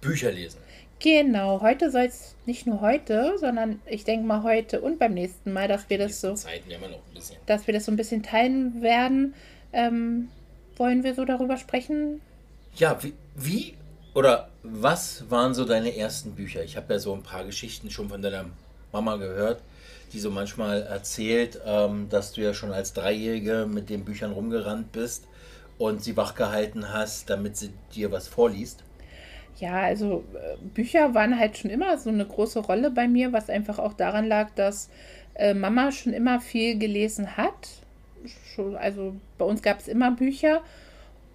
[0.00, 0.58] Bücher lesen.
[0.98, 5.52] Genau, heute soll es nicht nur heute, sondern ich denke mal heute und beim nächsten
[5.52, 7.36] Mal, dass wir das so, Zeiten ja immer noch ein bisschen.
[7.46, 9.34] dass wir das so ein bisschen teilen werden.
[9.72, 10.30] Ähm,
[10.76, 12.20] wollen wir so darüber sprechen?
[12.76, 13.74] Ja, wie, wie
[14.14, 16.62] oder was waren so deine ersten Bücher?
[16.62, 18.46] Ich habe ja so ein paar Geschichten schon von deiner
[18.92, 19.60] Mama gehört,
[20.12, 24.92] die so manchmal erzählt, ähm, dass du ja schon als Dreijährige mit den Büchern rumgerannt
[24.92, 25.26] bist
[25.78, 28.84] und sie wachgehalten hast, damit sie dir was vorliest.
[29.58, 33.50] Ja, also äh, Bücher waren halt schon immer so eine große Rolle bei mir, was
[33.50, 34.90] einfach auch daran lag, dass
[35.34, 37.68] äh, Mama schon immer viel gelesen hat.
[38.54, 40.62] Schon, also bei uns gab es immer Bücher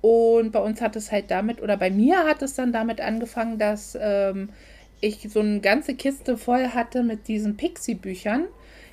[0.01, 3.57] und bei uns hat es halt damit, oder bei mir hat es dann damit angefangen,
[3.57, 4.49] dass ähm,
[5.01, 8.45] ich so eine ganze Kiste voll hatte mit diesen Pixie-Büchern.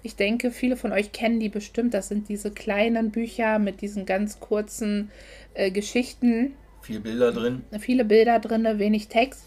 [0.02, 1.94] Ich denke, viele von euch kennen die bestimmt.
[1.94, 5.10] Das sind diese kleinen Bücher mit diesen ganz kurzen
[5.54, 7.64] äh, Geschichten Viel Bilder drin.
[7.80, 9.44] viele Bilder drin, wenig Text.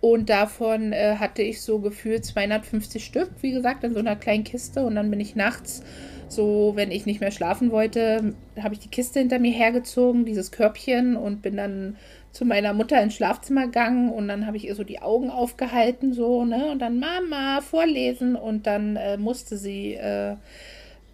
[0.00, 4.44] Und davon äh, hatte ich so gefühlt 250 Stück, wie gesagt, in so einer kleinen
[4.44, 4.84] Kiste.
[4.84, 5.82] Und dann bin ich nachts,
[6.28, 10.50] so wenn ich nicht mehr schlafen wollte, habe ich die Kiste hinter mir hergezogen, dieses
[10.50, 11.96] Körbchen, und bin dann
[12.32, 14.10] zu meiner Mutter ins Schlafzimmer gegangen.
[14.10, 16.70] Und dann habe ich ihr so die Augen aufgehalten, so, ne?
[16.72, 18.36] Und dann Mama, vorlesen.
[18.36, 19.94] Und dann äh, musste sie.
[19.94, 20.36] Äh,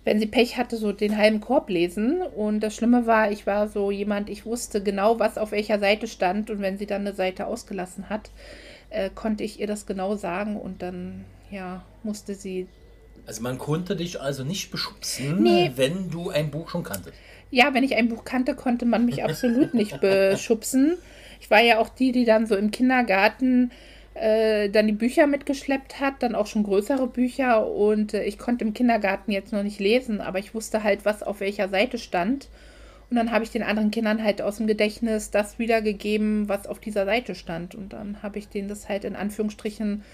[0.05, 2.23] wenn sie Pech hatte, so den halben Korb lesen.
[2.23, 6.07] Und das Schlimme war, ich war so jemand, ich wusste genau, was auf welcher Seite
[6.07, 6.51] stand.
[6.51, 8.31] Und wenn sie dann eine Seite ausgelassen hat,
[8.89, 10.57] äh, konnte ich ihr das genau sagen.
[10.57, 12.67] Und dann, ja, musste sie.
[13.27, 15.73] Also man konnte dich also nicht beschubsen, Nee.
[15.77, 17.15] wenn du ein Buch schon kanntest.
[17.51, 20.97] Ja, wenn ich ein Buch kannte, konnte man mich absolut nicht beschubsen.
[21.41, 23.71] Ich war ja auch die, die dann so im Kindergarten
[24.15, 27.67] äh, dann die Bücher mitgeschleppt hat, dann auch schon größere Bücher.
[27.67, 31.23] Und äh, ich konnte im Kindergarten jetzt noch nicht lesen, aber ich wusste halt, was
[31.23, 32.49] auf welcher Seite stand.
[33.09, 36.79] Und dann habe ich den anderen Kindern halt aus dem Gedächtnis das wiedergegeben, was auf
[36.79, 37.75] dieser Seite stand.
[37.75, 40.05] Und dann habe ich denen das halt in Anführungsstrichen äh,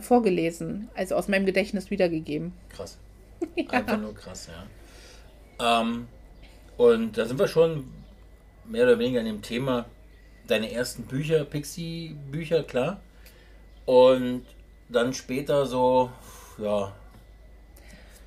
[0.00, 2.52] vorgelesen, also aus meinem Gedächtnis wiedergegeben.
[2.70, 2.98] Krass.
[3.68, 5.80] Einfach nur krass, ja.
[5.80, 6.08] Ähm,
[6.76, 7.84] und da sind wir schon
[8.64, 9.86] mehr oder weniger an dem Thema
[10.46, 13.00] deine ersten Bücher, Pixie-Bücher, klar.
[13.84, 14.42] Und
[14.88, 16.10] dann später so,
[16.58, 16.92] ja,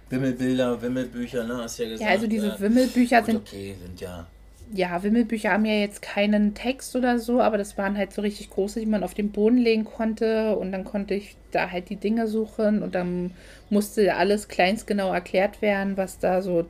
[0.09, 2.09] Wimmelbilder, Wimmelbücher, ne, hast du ja gesagt.
[2.09, 2.59] Ja, also diese ja.
[2.59, 4.27] Wimmelbücher Gut, sind okay, sind ja.
[4.73, 8.49] Ja, Wimmelbücher haben ja jetzt keinen Text oder so, aber das waren halt so richtig
[8.49, 11.97] große, die man auf den Boden legen konnte und dann konnte ich da halt die
[11.97, 13.31] Dinge suchen und dann
[13.69, 16.67] musste alles kleinstgenau erklärt werden, was da so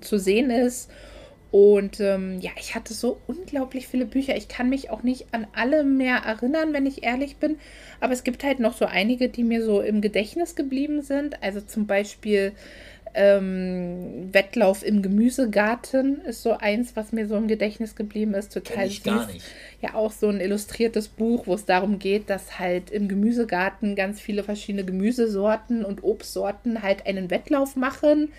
[0.00, 0.90] zu sehen ist.
[1.50, 4.34] Und ähm, ja, ich hatte so unglaublich viele Bücher.
[4.34, 7.58] Ich kann mich auch nicht an alle mehr erinnern, wenn ich ehrlich bin.
[8.00, 11.42] Aber es gibt halt noch so einige, die mir so im Gedächtnis geblieben sind.
[11.42, 12.52] Also zum Beispiel
[13.14, 18.52] ähm, Wettlauf im Gemüsegarten ist so eins, was mir so im Gedächtnis geblieben ist.
[18.52, 19.04] Total ich süß.
[19.04, 19.44] gar nicht.
[19.80, 24.20] Ja, auch so ein illustriertes Buch, wo es darum geht, dass halt im Gemüsegarten ganz
[24.20, 28.32] viele verschiedene Gemüsesorten und Obstsorten halt einen Wettlauf machen.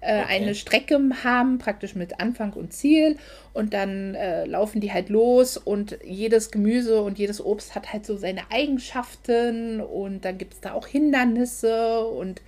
[0.00, 0.34] Äh, Okay.
[0.34, 3.16] eine Strecke haben, praktisch mit Anfang und Ziel.
[3.54, 8.04] Und dann äh, laufen die halt los und jedes Gemüse und jedes Obst hat halt
[8.04, 12.42] so seine Eigenschaften und dann gibt es da auch Hindernisse und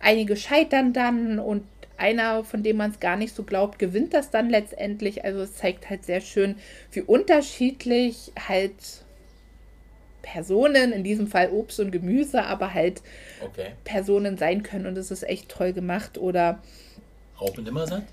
[0.00, 1.64] einige scheitern dann und
[1.96, 5.24] einer, von dem man es gar nicht so glaubt, gewinnt das dann letztendlich.
[5.24, 6.56] Also es zeigt halt sehr schön,
[6.92, 9.04] wie unterschiedlich halt
[10.22, 13.02] Personen, in diesem Fall Obst und Gemüse, aber halt
[13.40, 13.72] Okay.
[13.84, 16.18] Personen sein können und es ist echt toll gemacht.
[16.18, 16.62] Oder
[17.40, 18.04] Raub und Nimmersatt?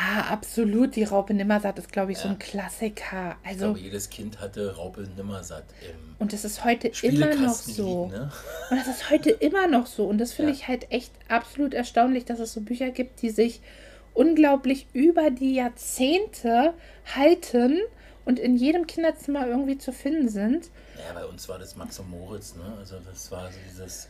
[0.00, 0.94] Ah, absolut.
[0.94, 3.36] Die Raupe Nimmersatt ist, glaube ich, so ein Klassiker.
[3.42, 7.54] Ich Also, glaube, jedes Kind hatte Raupe Nimmersatt im und das ist heute immer noch
[7.54, 8.04] so.
[8.06, 8.32] liegen, ne?
[8.70, 10.04] Und das ist heute immer noch so.
[10.06, 10.56] Und das finde Ja.
[10.56, 13.60] ich halt echt absolut erstaunlich, dass es so Bücher gibt, die sich
[14.14, 16.74] unglaublich über die Jahrzehnte
[17.16, 17.78] halten
[18.24, 20.70] und in jedem Kinderzimmer irgendwie zu finden sind.
[20.96, 22.72] Ja, bei uns war das Max und Moritz, ne?
[22.78, 24.08] Also das war so dieses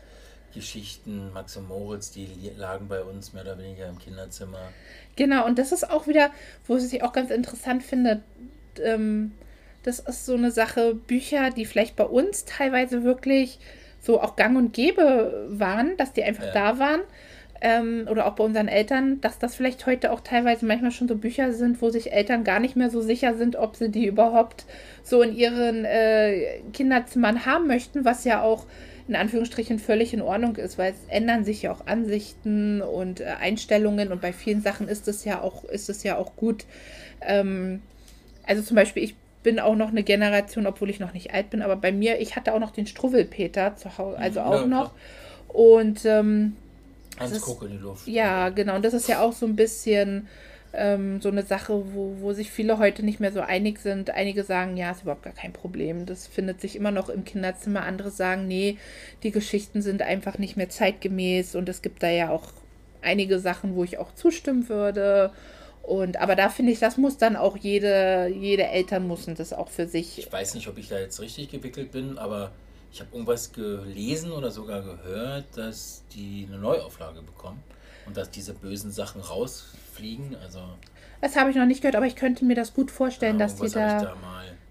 [0.54, 4.58] Geschichten, Max und Moritz, die lagen bei uns mehr oder weniger im Kinderzimmer.
[5.16, 6.30] Genau, und das ist auch wieder,
[6.66, 8.22] wo ich auch ganz interessant finde,
[8.82, 9.32] ähm,
[9.82, 13.58] das ist so eine Sache, Bücher, die vielleicht bei uns teilweise wirklich
[14.00, 16.52] so auch gang und gäbe waren, dass die einfach Ja.
[16.52, 17.00] da waren.
[17.60, 21.16] Ähm, oder auch bei unseren Eltern, dass das vielleicht heute auch teilweise manchmal schon so
[21.16, 24.64] Bücher sind, wo sich Eltern gar nicht mehr so sicher sind, ob sie die überhaupt
[25.02, 28.64] so in ihren äh, Kinderzimmern haben möchten, was ja auch
[29.08, 33.24] in Anführungsstrichen völlig in Ordnung ist, weil es ändern sich ja auch Ansichten und äh,
[33.40, 36.66] Einstellungen und bei vielen Sachen ist es ja auch, ist es ja auch gut.
[37.22, 37.82] Ähm,
[38.46, 41.62] also zum Beispiel, ich bin auch noch eine Generation, obwohl ich noch nicht alt bin,
[41.62, 44.66] aber bei mir, ich hatte auch noch den Struwwelpeter zu Hause, also Mhm, auch ja,
[44.66, 44.90] noch.
[45.48, 46.56] Und ähm,
[47.18, 48.06] Hans ist- Guck in die Luft.
[48.06, 48.76] ja, genau.
[48.76, 50.28] Und das ist ja auch so ein bisschen
[50.78, 54.10] ähm, so eine Sache, wo, wo sich viele heute nicht mehr so einig sind.
[54.10, 56.06] Einige sagen, ja, ist überhaupt gar kein Problem.
[56.06, 57.82] Das findet sich immer noch im Kinderzimmer.
[57.82, 58.78] Andere sagen, nee,
[59.22, 61.54] die Geschichten sind einfach nicht mehr zeitgemäß.
[61.54, 62.52] Und es gibt da ja auch
[63.02, 65.32] einige Sachen, wo ich auch zustimmen würde.
[65.82, 69.68] Und aber da finde ich, das muss dann auch jede, jede Eltern müssen das auch
[69.68, 70.18] für sich.
[70.18, 72.52] Ich weiß nicht, ob ich da jetzt richtig gewickelt bin, aber
[72.92, 77.62] ich habe irgendwas gelesen oder sogar gehört, dass die eine Neuauflage bekommen
[78.06, 79.28] und dass diese bösen Sachen
[79.98, 80.36] rausfliegen.
[80.42, 80.60] Also
[81.20, 83.56] Das habe ich noch nicht gehört, aber ich könnte mir das gut vorstellen, ja, dass
[83.56, 84.16] die da, da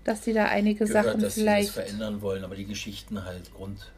[0.04, 1.68] dass die da einige gehört, Sachen dass sie vielleicht.
[1.70, 3.92] das verändern wollen, aber die Geschichten halt Grund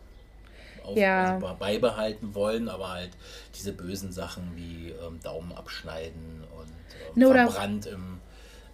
[0.84, 1.36] auf, Ja.
[1.36, 3.12] also beibehalten wollen, aber halt
[3.56, 8.20] diese bösen Sachen wie ähm, Daumen abschneiden und ähm, oder- verbrannt im,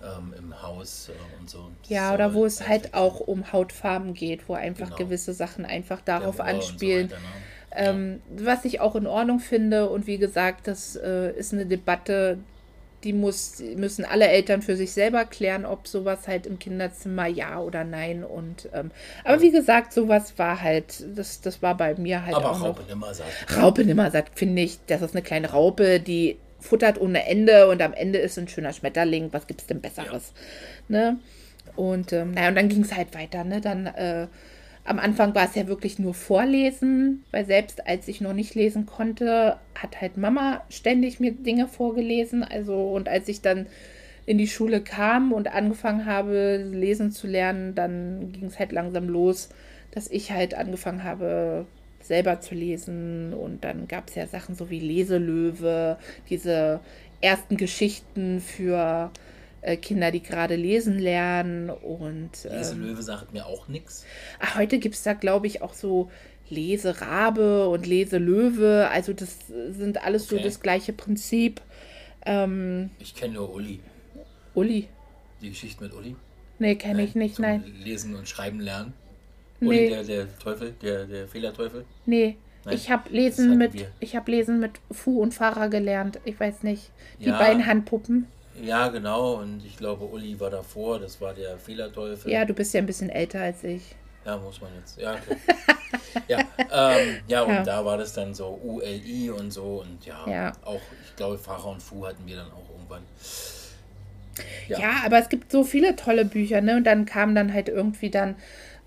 [0.02, 1.70] ähm, im Haus äh, und so.
[1.82, 4.98] Das Ja, oder wo es halt auch um Hautfarben geht, wo einfach Genau.
[4.98, 7.10] gewisse Sachen einfach darauf und so anspielen.
[7.12, 7.28] weiter, ne?
[7.76, 9.90] Ähm, was ich auch in Ordnung finde.
[9.90, 12.38] Und wie gesagt, das äh, ist eine Debatte,
[13.04, 17.60] die muss, müssen alle Eltern für sich selber klären, ob sowas halt im Kinderzimmer ja
[17.60, 18.24] oder nein.
[18.24, 18.92] Und ähm,
[19.24, 22.84] aber wie gesagt, sowas war halt, das, das war bei mir halt Aber auch Raupe.
[22.90, 23.28] Nimmersatt.
[23.56, 27.94] Raupe Nimmersatt, finde ich, das ist eine kleine Raupe, die futtert ohne Ende und am
[27.94, 29.32] Ende ist ein schöner Schmetterling.
[29.32, 30.34] Was gibt's denn Besseres?
[30.88, 31.20] Ne?
[31.76, 33.62] Und ähm, naja, und dann ging es halt weiter, ne?
[33.62, 34.28] Dann äh,
[34.86, 38.86] am Anfang war es ja wirklich nur Vorlesen, weil selbst als ich noch nicht lesen
[38.86, 42.44] konnte, hat halt Mama ständig mir Dinge vorgelesen.
[42.44, 43.66] Also, und als ich dann
[44.28, 49.10] in die Schule kam und angefangen habe, lesen zu lernen, dann ging es halt langsam
[49.10, 49.50] los,
[49.90, 51.66] dass ich halt angefangen habe,
[52.00, 53.34] selber zu lesen.
[53.34, 55.98] Und dann gab es ja Sachen so wie Leselöwe,
[56.30, 56.80] diese
[57.22, 59.10] ersten Geschichten für
[59.66, 61.70] äh, Kinder, die gerade lesen lernen.
[61.70, 64.06] Und ähm, Löwe sagt mir auch nichts.
[64.56, 66.10] Heute gibt es da, glaube ich, auch so
[66.50, 68.90] Leserabe und Leselöwe.
[68.92, 69.38] Also das
[69.70, 70.44] sind alles so Okay.
[70.46, 71.62] das gleiche Prinzip.
[72.26, 73.80] Ähm, Ich kenne nur Uli.
[74.54, 74.88] Uli.
[75.42, 76.16] Die Geschichte mit Uli.
[76.60, 77.64] Nee, kenne ich nicht, nein.
[77.84, 78.94] Lesen und Schreiben lernen.
[79.60, 79.68] Nee.
[79.68, 81.86] Uli, der, der Teufel, der, der Fehlerteufel.
[82.06, 82.38] Nee.
[82.64, 83.92] Nein, Ich habe Lesen mit wir.
[84.00, 86.20] ich habe Lesen mit Fu und Fahrer gelernt.
[86.26, 86.92] Ich weiß nicht.
[87.20, 87.38] Die Ja.
[87.38, 88.28] beiden Handpuppen.
[88.62, 89.36] Ja, genau.
[89.36, 91.00] Und ich glaube, Uli war davor.
[91.00, 92.32] Das war der Fehlerteufel.
[92.32, 93.96] Ja, du bist ja ein bisschen älter als ich.
[94.26, 94.98] Ja, muss man jetzt.
[95.00, 95.38] Ja, okay.
[96.28, 96.40] ja,
[96.98, 97.64] ähm, ja, und Ja.
[97.64, 99.84] da war das dann so ULI und so.
[99.86, 100.52] Und ja, Ja.
[100.64, 103.04] auch, ich glaube, Fahrer und Fu hatten wir dann auch irgendwann.
[104.68, 104.80] Ja.
[104.80, 104.90] Ja.
[105.06, 106.76] aber es gibt so viele tolle Bücher, ne?
[106.78, 108.36] Und dann kam dann halt irgendwie dann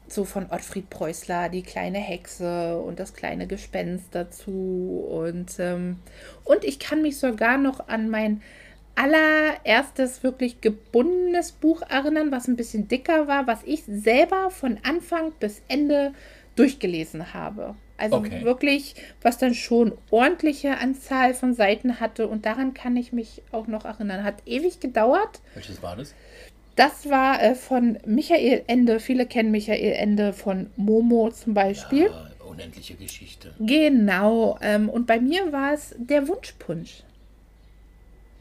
[0.06, 5.06] so von Ottfried Preußler die kleine Hexe und das kleine Gespenst dazu.
[5.10, 6.00] Und, ähm,
[6.44, 8.42] und ich kann mich sogar noch an mein
[8.98, 15.32] allererstes wirklich gebundenes Buch erinnern, was ein bisschen dicker war, was ich selber von Anfang
[15.38, 16.12] bis Ende
[16.56, 17.76] durchgelesen habe.
[17.96, 18.44] Also Okay.
[18.44, 22.28] wirklich, was dann schon ordentliche Anzahl von Seiten hatte.
[22.28, 24.24] Und daran kann ich mich auch noch erinnern.
[24.24, 25.40] Hat ewig gedauert.
[25.54, 26.14] Welches war das?
[26.76, 29.00] Das war äh, von Michael Ende.
[29.00, 32.06] Viele kennen Michael Ende von Momo zum Beispiel.
[32.06, 33.52] Ja, unendliche Geschichte.
[33.58, 34.58] Genau.
[34.62, 37.02] Ähm, und bei mir war es der Wunschpunsch.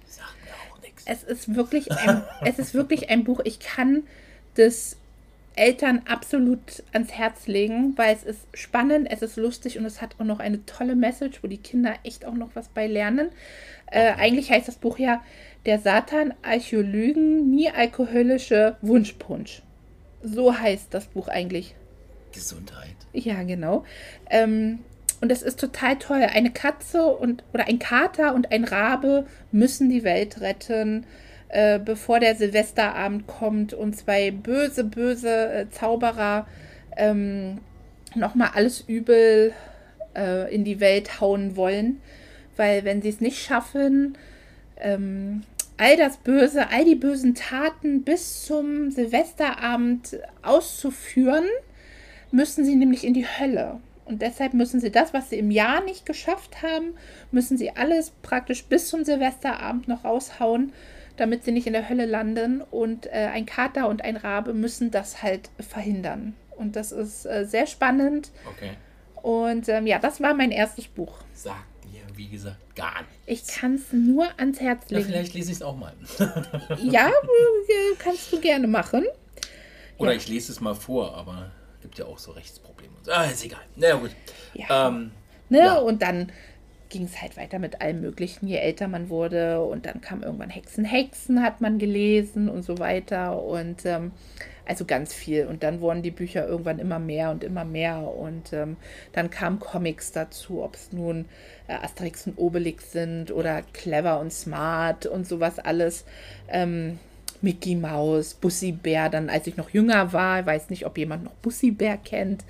[0.06, 0.97] Sagt mir auch nichts.
[1.08, 3.39] Es ist wirklich ein, es ist wirklich ein Buch.
[3.46, 4.04] Ich kann
[4.56, 4.98] das
[5.56, 10.15] Eltern absolut ans Herz legen, weil es ist spannend, es ist lustig und es hat
[10.20, 13.30] auch noch eine tolle Message, wo die Kinder echt auch noch was bei lernen.
[13.88, 15.24] Äh, eigentlich heißt das Buch ja
[15.65, 19.63] Der Satan, Archäolygen, nie alkoholische Wunschpunsch.
[20.24, 21.76] So heißt das Buch eigentlich.
[22.34, 22.96] Gesundheit.
[23.13, 23.86] Ja, genau.
[24.30, 24.80] Ähm,
[25.21, 26.21] und es ist total toll.
[26.21, 31.06] Eine Katze und oder ein Kater und ein Rabe müssen die Welt retten,
[31.49, 36.47] äh, bevor der Silvesterabend kommt und zwei böse, böse äh, Zauberer
[36.95, 37.60] ähm,
[38.15, 39.53] nochmal alles übel
[40.15, 42.01] äh, in die Welt hauen wollen.
[42.56, 44.17] Weil wenn sie es nicht schaffen,
[44.80, 45.43] ähm,
[45.77, 51.45] all das Böse, all die bösen Taten bis zum Silvesterabend auszuführen,
[52.32, 53.80] müssen sie nämlich in die Hölle.
[54.08, 56.93] Und deshalb müssen sie das, was sie im Jahr nicht geschafft haben,
[57.32, 60.72] müssen sie alles praktisch bis zum Silvesterabend noch raushauen,
[61.17, 62.62] damit sie nicht in der Hölle landen.
[62.62, 66.36] Und äh, ein Kater und ein Rabe müssen das halt verhindern.
[66.56, 68.32] Und das ist äh, sehr spannend.
[68.50, 68.72] Okay.
[69.22, 71.17] Und ähm, ja, das war mein erstes Buch.
[71.34, 73.12] Sagt mir, wie gesagt, gar nicht.
[73.26, 75.06] Ich kann es nur ans Herz legen.
[75.06, 75.93] vielleicht lese ich es auch mal.
[76.82, 79.06] Ja, äh, kannst du gerne machen.
[79.98, 80.17] Oder Ja.
[80.17, 81.52] ich lese es mal vor, aber
[81.88, 82.93] gibt ja auch so Rechtsprobleme.
[82.97, 83.12] und so.
[83.12, 83.62] Ah, ist egal.
[83.76, 84.12] Na ja, gut.
[84.54, 84.88] Ja.
[84.88, 85.12] Ähm,
[85.50, 85.60] Ne?
[85.60, 85.78] Ja.
[85.78, 86.32] Und dann
[86.89, 89.62] ging es halt weiter mit allem Möglichen, je älter man wurde.
[89.62, 93.41] Und dann kam irgendwann Hexen, Hexen hat man gelesen und so weiter.
[93.43, 94.12] Und ähm,
[94.65, 95.45] also ganz viel.
[95.47, 98.00] Und dann wurden die Bücher irgendwann immer mehr und immer mehr.
[98.00, 98.78] Und ähm,
[99.13, 101.26] dann kamen Comics dazu, ob es nun
[101.67, 106.06] äh, Asterix und Obelix sind oder Clever und Smart und sowas alles.
[106.50, 107.00] Ähm,
[107.41, 111.34] Mickey Mouse, Bussi Bär, dann als ich noch jünger war, weiß nicht, ob jemand noch
[111.34, 112.43] Bussi Bär kennt.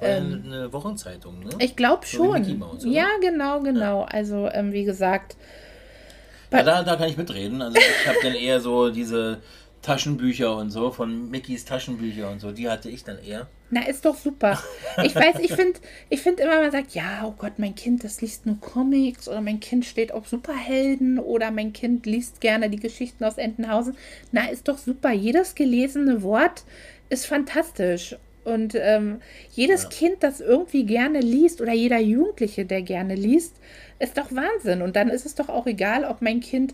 [0.00, 1.50] war eine, Wochenzeitung, ne?
[1.52, 2.40] Ähm, Ich glaube So schon.
[2.40, 4.02] Mickey Mouse, ja, genau, genau.
[4.02, 5.36] Also, ähm, wie gesagt,
[6.50, 7.60] Ja, da, da kann ich mitreden.
[7.62, 9.38] Also ich habe dann eher so diese
[9.82, 13.46] Taschenbücher und so, von Mickeys Taschenbücher und so, die hatte ich dann eher.
[13.70, 14.62] Na, ist doch super.
[15.04, 15.78] Ich weiß, ich finde
[16.08, 19.40] ich find immer, man sagt, ja, oh Gott, mein Kind, das liest nur Comics oder
[19.40, 23.96] mein Kind steht auf Superhelden oder mein Kind liest gerne die Geschichten aus Entenhausen.
[24.32, 25.12] Na, ist doch super.
[25.12, 26.64] Jedes gelesene Wort
[27.10, 28.16] ist fantastisch.
[28.44, 29.20] Und ähm,
[29.52, 29.88] jedes Ja.
[29.90, 33.56] Kind, das irgendwie gerne liest oder jeder Jugendliche, der gerne liest,
[33.98, 34.80] ist doch Wahnsinn.
[34.80, 36.72] Und dann ist es doch auch egal, ob mein Kind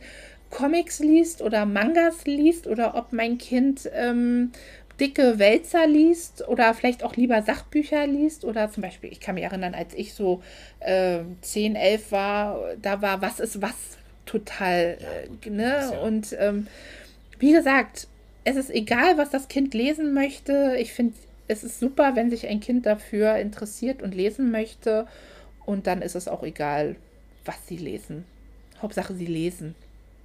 [0.51, 4.53] Comics liest oder Mangas liest oder ob mein Kind ähm,
[5.01, 9.45] dicke Wälzer liest oder vielleicht auch lieber Sachbücher liest oder zum Beispiel, ich kann mich
[9.45, 10.43] erinnern, als ich so
[10.81, 13.75] äh, 10, 11 war, da war Was ist was
[14.27, 14.99] total,
[15.45, 15.99] äh, ne?
[16.03, 16.67] Und ähm,
[17.39, 18.07] wie gesagt,
[18.45, 20.77] es ist egal, was das Kind lesen möchte.
[20.79, 21.15] Ich finde,
[21.49, 25.07] es ist super, wenn sich ein Kind dafür interessiert und lesen möchte.
[25.67, 26.97] Und dann ist es auch egal,
[27.45, 28.25] was sie lesen.
[28.83, 29.75] Hauptsache, sie lesen,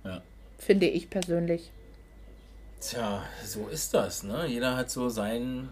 [0.04, 0.22] Ja.
[0.58, 1.72] finde ich persönlich.
[2.82, 4.46] Tja, so ist das, ne?
[4.48, 5.70] Jeder hat so sein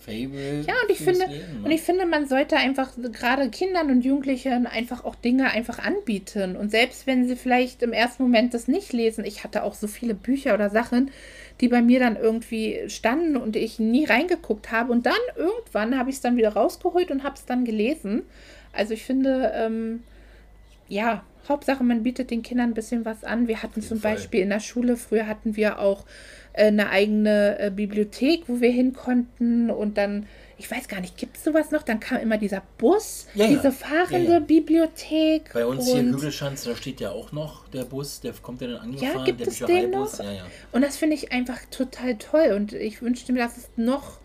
[0.00, 0.64] Fable.
[0.66, 1.64] Ja, und ich finde, Leben, ne?
[1.66, 6.56] und ich finde, man sollte einfach gerade Kindern und Jugendlichen einfach auch Dinge einfach anbieten.
[6.56, 9.86] Und selbst wenn sie vielleicht im ersten Moment das nicht lesen, ich hatte auch so
[9.86, 11.10] viele Bücher oder Sachen,
[11.60, 14.90] die bei mir dann irgendwie standen und ich nie reingeguckt habe.
[14.90, 18.22] Und dann irgendwann habe ich es dann wieder rausgeholt und habe es dann gelesen.
[18.72, 20.02] Also ich finde, ähm,
[20.88, 23.46] ja, Hauptsache, man bietet den Kindern ein bisschen was an.
[23.48, 24.14] Wir hatten zum Fall.
[24.14, 26.04] Beispiel in der Schule, früher hatten wir auch
[26.52, 30.26] äh, eine eigene äh, Bibliothek, wo wir hin konnten und dann,
[30.58, 31.82] ich weiß gar nicht, gibt es sowas noch?
[31.82, 33.50] Dann kam immer dieser Bus, Ja, ja.
[33.50, 34.38] diese fahrende Ja, ja.
[34.40, 35.50] Bibliothek.
[35.52, 38.68] Bei uns hier und, Hügelschanz, da steht ja auch noch der Bus, der kommt ja
[38.68, 40.18] dann angefahren, gibt der es den noch?
[40.18, 40.46] Ja, ja.
[40.72, 44.19] und das finde ich einfach total toll und ich wünschte mir, dass es noch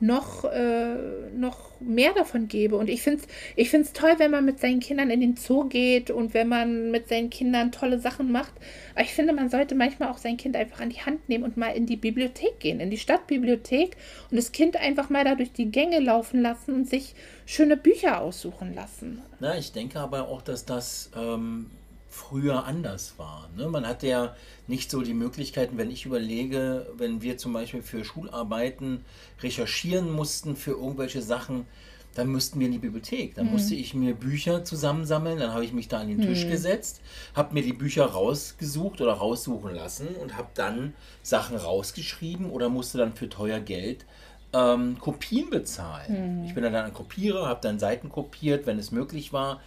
[0.00, 0.96] noch, äh,
[1.34, 2.76] noch mehr davon gäbe.
[2.76, 5.64] Und ich finde es ich find's toll, wenn man mit seinen Kindern in den Zoo
[5.64, 8.52] geht und wenn man mit seinen Kindern tolle Sachen macht.
[8.94, 11.56] Aber ich finde, man sollte manchmal auch sein Kind einfach an die Hand nehmen und
[11.56, 13.96] mal in die Bibliothek gehen, in die Stadtbibliothek
[14.30, 17.14] und das Kind einfach mal da durch die Gänge laufen lassen und sich
[17.46, 19.22] schöne Bücher aussuchen lassen.
[19.40, 21.70] Na, ich denke aber auch, dass das ähm,
[22.16, 23.48] früher anders war.
[23.56, 23.68] Ne?
[23.68, 24.34] Man hatte ja
[24.66, 29.04] nicht so die Möglichkeiten, wenn ich überlege, wenn wir zum Beispiel für Schularbeiten
[29.42, 31.66] recherchieren mussten für irgendwelche Sachen,
[32.14, 33.34] dann müssten wir in die Bibliothek.
[33.34, 37.02] Dann musste ich mir Bücher zusammensammeln, dann habe ich mich da an den Tisch gesetzt,
[37.34, 42.96] habe mir die Bücher rausgesucht oder raussuchen lassen und habe dann Sachen rausgeschrieben oder musste
[42.96, 44.06] dann für teuer Geld
[44.54, 46.44] ähm, Kopien bezahlen.
[46.46, 49.60] Ich bin dann ein Kopierer, habe dann Seiten kopiert, wenn es möglich war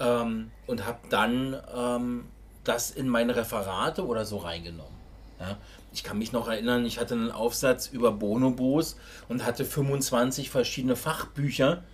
[0.00, 2.24] ähm, und habe dann ähm,
[2.64, 4.94] das in meine Referate oder so reingenommen.
[5.40, 5.56] Ja?
[5.92, 8.96] Ich kann mich noch erinnern, ich hatte einen Aufsatz über Bonobos
[9.28, 11.84] und hatte 25 verschiedene Fachbücher,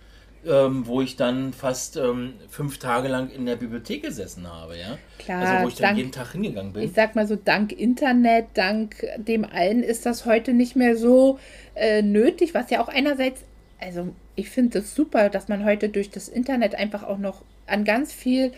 [0.45, 4.77] ähm, wo ich dann fast ähm, fünf Tage lang in der Bibliothek gesessen habe.
[4.77, 4.97] Ja?
[5.19, 6.83] Klar, also wo ich dann dank- jeden Tag hingegangen bin.
[6.83, 11.39] ich sag mal so, dank Internet, dank dem allen ist das heute nicht mehr so
[11.75, 13.41] äh, nötig, was ja auch einerseits,
[13.79, 17.43] also ich finde es das super, dass man heute durch das Internet einfach auch noch
[17.67, 18.51] an ganz viel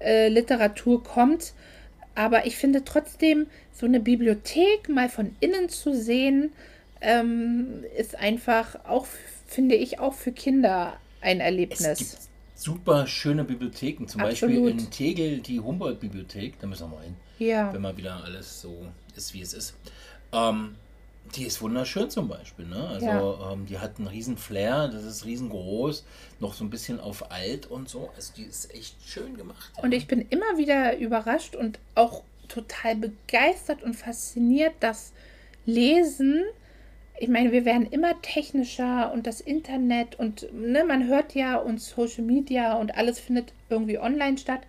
[0.00, 1.52] äh, Literatur kommt.
[2.14, 6.52] Aber ich finde trotzdem, so eine Bibliothek mal von innen zu sehen,
[7.00, 9.06] ähm, ist einfach auch,
[9.46, 11.98] finde ich, auch für Kinder ein Es Erlebnis.
[11.98, 12.16] gibt
[12.54, 14.06] super schöne Bibliotheken.
[14.06, 14.54] Zum Absolut.
[14.56, 16.58] Beispiel in Tegel die Humboldt-Bibliothek.
[16.60, 17.72] Da müssen wir mal hin, Ja.
[17.72, 18.86] wenn mal wieder alles so
[19.16, 19.74] ist, wie es ist.
[20.32, 20.74] Ähm,
[21.36, 22.66] die ist wunderschön zum Beispiel.
[22.66, 22.88] Ne?
[22.88, 23.52] Also Ja.
[23.52, 26.04] ähm, die hat einen riesen Flair, das ist riesengroß,
[26.40, 28.10] noch so ein bisschen auf alt und so.
[28.16, 29.70] Also die ist echt schön gemacht.
[29.76, 29.82] ja.
[29.84, 35.12] Und ich bin immer wieder überrascht und auch total begeistert und fasziniert, dass
[35.66, 36.42] Lesen,
[37.18, 41.80] ich meine, wir werden immer technischer und das Internet und ne, man hört ja und
[41.80, 44.62] Social Media und alles findet irgendwie online statt.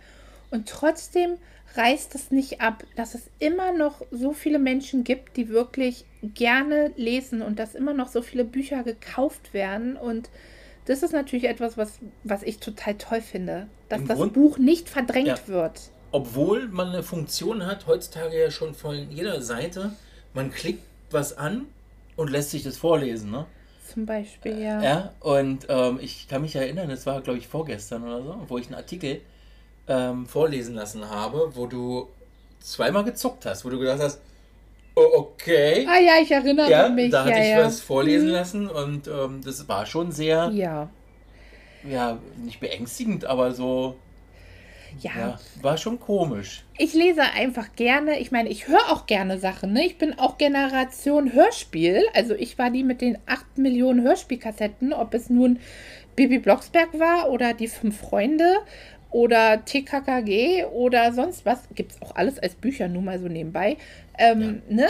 [0.50, 1.38] Und trotzdem
[1.76, 6.92] reißt es nicht ab, dass es immer noch so viele Menschen gibt, die wirklich gerne
[6.96, 9.96] lesen und dass immer noch so viele Bücher gekauft werden.
[9.96, 10.30] Und
[10.86, 14.58] das ist natürlich etwas, was, was ich total toll finde, dass Im das Grund- Buch
[14.58, 15.48] nicht verdrängt Ja.
[15.48, 15.80] wird.
[16.10, 19.92] Obwohl man eine Funktion hat, heutzutage ja schon von jeder Seite,
[20.34, 21.66] man klickt was an
[22.16, 23.30] und lässt sich das vorlesen.
[23.30, 23.46] Ne?
[23.92, 24.82] Zum Beispiel, ja.
[24.82, 28.58] Ja, und ähm, ich kann mich erinnern, das war, glaube ich, vorgestern oder so, wo
[28.58, 29.20] ich einen Artikel
[29.88, 32.08] ähm, vorlesen lassen habe, wo du
[32.60, 34.20] zweimal gezuckt hast, wo du gedacht hast,
[34.94, 35.86] oh, okay.
[35.88, 37.10] Ah ja, ich erinnere Ja, mich.
[37.10, 37.64] da hatte ja, ich ja.
[37.64, 40.88] was vorlesen lassen und ähm, das war schon sehr, Ja.
[41.88, 43.96] ja, nicht beängstigend, aber so,
[45.00, 46.64] ja, ja, war schon komisch.
[46.78, 48.20] ich lese einfach gerne.
[48.20, 49.72] Ich meine, ich höre auch gerne Sachen.
[49.72, 49.86] Ne?
[49.86, 52.02] Ich bin auch Generation Hörspiel.
[52.14, 55.60] Also ich war die mit den 8 Millionen Hörspielkassetten, ob es nun
[56.14, 58.58] Bibi Blocksberg war oder die fünf Freunde
[59.12, 61.60] oder TKKG oder sonst was.
[61.74, 63.76] Gibt es auch alles als Bücher, nur mal so nebenbei.
[64.18, 64.88] Ähm, ne?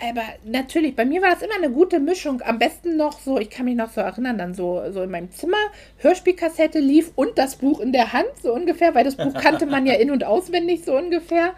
[0.00, 2.42] Aber natürlich, bei mir war das immer eine gute Mischung.
[2.42, 5.30] Am besten noch so, ich kann mich noch so erinnern, dann so, so in meinem
[5.30, 5.58] Zimmer,
[5.98, 9.86] Hörspielkassette lief und das Buch in der Hand, so ungefähr, weil das Buch kannte man
[9.86, 11.52] ja in- und auswendig, so ungefähr.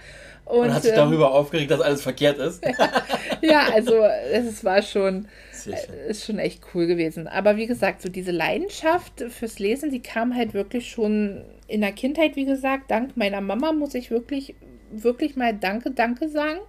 [0.45, 2.63] Und, Man hat sich ähm, darüber aufgeregt, dass alles verkehrt ist.
[3.41, 3.95] ja, also
[4.31, 5.27] es war schon,
[5.63, 5.75] schön.
[6.07, 7.29] ist schon echt cool gewesen.
[7.29, 11.43] Aber wie gesagt, so diese Leidenschaft fürs Lesen, die kam halt wirklich schon
[11.75, 14.55] in der Kindheit, wie gesagt, dank meiner Mama muss ich wirklich,
[14.93, 16.61] wirklich mal Danke, Danke sagen,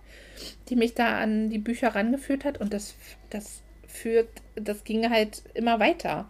[0.67, 2.59] die mich da an die Bücher rangeführt hat.
[2.59, 2.95] Und das,
[3.29, 6.27] das führt, das ging halt immer weiter.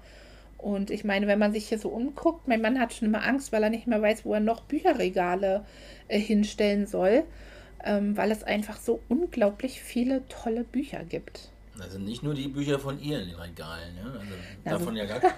[0.58, 3.54] Und ich meine, wenn man sich hier so umguckt, mein Mann hat schon immer Angst,
[3.54, 5.64] weil er nicht mehr weiß, wo er noch Bücherregale
[6.10, 7.24] äh, hinstellen soll,
[7.86, 11.50] ähm, weil es einfach so unglaublich viele tolle Bücher gibt.
[11.80, 14.04] Also nicht nur die Bücher von ihr in den Regalen, ja?
[14.06, 15.34] also Also- davon ja gar keine.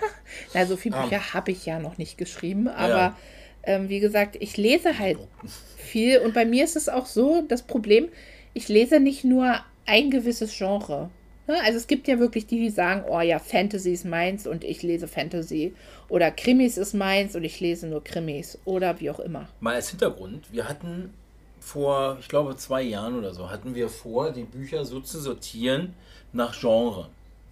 [0.53, 1.03] Na, so viele Ah.
[1.03, 3.17] Bücher habe ich ja noch nicht geschrieben, aber Ja.
[3.63, 5.17] ähm, wie gesagt, ich lese halt
[5.77, 8.09] viel und bei mir ist es auch so, das Problem,
[8.53, 11.09] ich lese nicht nur ein gewisses Genre.
[11.47, 11.55] Ne?
[11.63, 14.83] Also es gibt ja wirklich die, die sagen, oh ja, Fantasy ist meins und ich
[14.83, 15.73] lese Fantasy.
[16.09, 18.59] Oder Krimis ist meins und ich lese nur Krimis.
[18.65, 19.47] Oder wie auch immer.
[19.61, 21.13] Mal als Hintergrund, wir hatten
[21.59, 25.93] vor, ich glaube, zwei Jahren oder so, hatten wir vor, die Bücher so zu sortieren
[26.34, 27.09] nach Genre.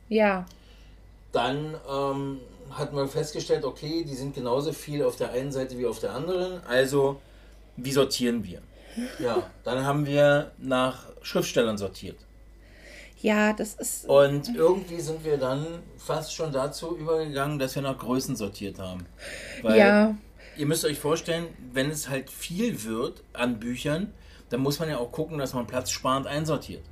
[0.10, 0.46] Ja,
[1.32, 2.40] Dann ähm,
[2.72, 6.14] hatten wir festgestellt, okay, die sind genauso viel auf der einen Seite wie auf der
[6.14, 7.20] anderen, also
[7.78, 8.62] wie sortieren wir?
[9.20, 12.18] Ja, dann haben wir nach Schriftstellern sortiert.
[13.22, 14.06] ja, das ist.
[14.08, 15.66] Und irgendwie sind wir dann
[15.98, 19.06] fast schon dazu übergegangen, dass wir nach Größen sortiert haben.
[19.62, 20.16] Weil ja,
[20.58, 24.14] Ihr müsst euch vorstellen, wenn es halt viel wird an Büchern,
[24.50, 26.84] dann muss man ja auch gucken, dass man platzsparend einsortiert.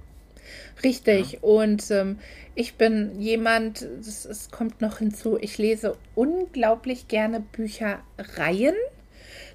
[0.84, 1.42] Richtig.
[1.42, 2.20] Und ähm,
[2.56, 8.76] ich bin jemand, es, kommt noch hinzu, ich lese unglaublich gerne Büchereien.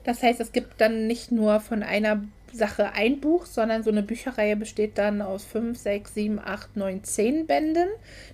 [0.04, 4.02] Das heißt, es gibt dann nicht nur von einer Sache ein Buch, sondern so eine
[4.02, 7.88] Bücherreihe besteht dann aus fünf, sechs, sieben, acht, neun, zehn Bänden.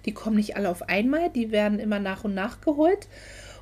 [0.04, 3.08] Die kommen nicht alle auf einmal, die werden immer nach und nach geholt.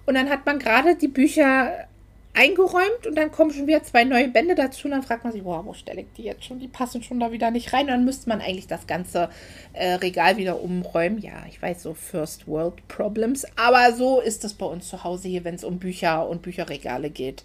[0.04, 1.86] Und dann hat man gerade die Bücher
[2.34, 5.42] eingeräumt und dann kommen schon wieder zwei neue Bände dazu und dann fragt man sich,
[5.42, 6.58] boah, wo stelle ich die jetzt schon?
[6.58, 7.82] Die passen schon da wieder nicht rein.
[7.82, 9.28] Und dann müsste man eigentlich das ganze
[9.74, 11.18] äh, Regal wieder umräumen.
[11.18, 15.28] Ja, ich weiß, so First World Problems, aber so ist es bei uns zu Hause
[15.28, 17.44] hier, wenn es um Bücher und Bücherregale geht.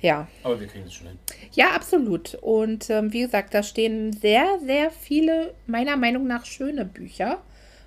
[0.00, 1.18] Ja, Aber wir kriegen es schon hin.
[1.52, 2.34] ja, absolut.
[2.36, 7.42] Und ähm, wie gesagt, da stehen sehr, sehr viele, meiner Meinung nach, schöne Bücher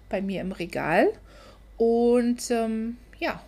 [0.09, 1.07] bei mir im Regal.
[1.77, 3.41] Und ähm, ja,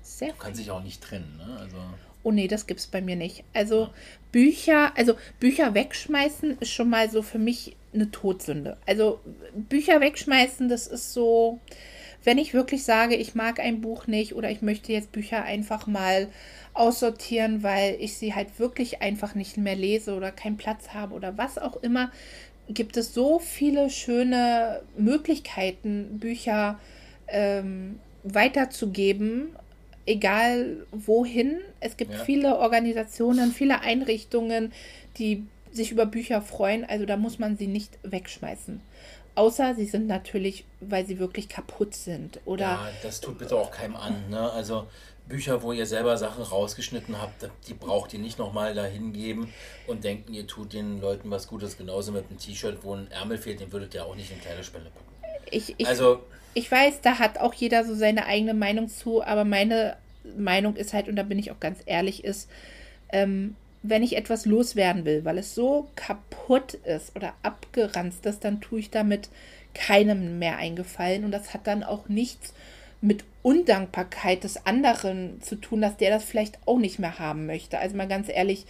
[0.00, 1.36] sehr Kann sich auch nicht trennen.
[1.36, 1.58] Ne?
[1.60, 1.76] Also,
[2.22, 3.44] Oh nee, das gibt's bei mir nicht.
[3.52, 3.90] Also
[4.30, 8.76] Bücher, also Bücher wegschmeißen ist schon mal so für mich eine Todsünde.
[8.86, 9.20] Also
[9.54, 11.58] Bücher wegschmeißen, das ist so,
[12.24, 15.86] wenn ich wirklich sage, ich mag ein Buch nicht oder ich möchte jetzt Bücher einfach
[15.86, 16.28] mal
[16.74, 21.36] aussortieren, weil ich sie halt wirklich einfach nicht mehr lese oder keinen Platz habe oder
[21.36, 22.10] was auch immer,
[22.68, 26.78] gibt es so viele schöne Möglichkeiten, Bücher
[27.28, 29.56] ähm, weiterzugeben,
[30.06, 31.60] egal wohin.
[31.80, 32.24] Es gibt Ja.
[32.24, 34.72] viele Organisationen, viele Einrichtungen,
[35.18, 36.84] die sich über Bücher freuen.
[36.84, 38.80] Also da muss man sie nicht wegschmeißen.
[39.34, 42.40] Außer sie sind natürlich, weil sie wirklich kaputt sind.
[42.44, 44.28] Oder ja, das tut bitte auch keinem an.
[44.28, 44.50] Ne?
[44.52, 44.86] Also,
[45.26, 49.50] Bücher, wo ihr selber Sachen rausgeschnitten habt, die braucht ihr nicht nochmal dahin geben
[49.86, 51.78] und denken, ihr tut den Leuten was Gutes.
[51.78, 54.90] Genauso mit einem T-Shirt, wo ein Ärmel fehlt, den würdet ihr auch nicht in Kleiderspende
[54.90, 55.06] packen.
[55.52, 56.20] Ich, ich, Also,
[56.54, 59.96] ich weiß, da hat auch jeder so seine eigene Meinung zu, aber meine
[60.36, 62.48] Meinung ist halt, und da bin ich auch ganz ehrlich, ist,
[63.10, 68.60] ähm, wenn ich etwas loswerden will, weil es so kaputt ist oder abgeranzt ist, dann
[68.60, 69.28] tue ich damit
[69.74, 71.24] keinem mehr eingefallen.
[71.24, 72.54] Und das hat dann auch nichts
[73.00, 77.78] mit Undankbarkeit des anderen zu tun, dass der das vielleicht auch nicht mehr haben möchte.
[77.78, 78.66] Also mal ganz ehrlich,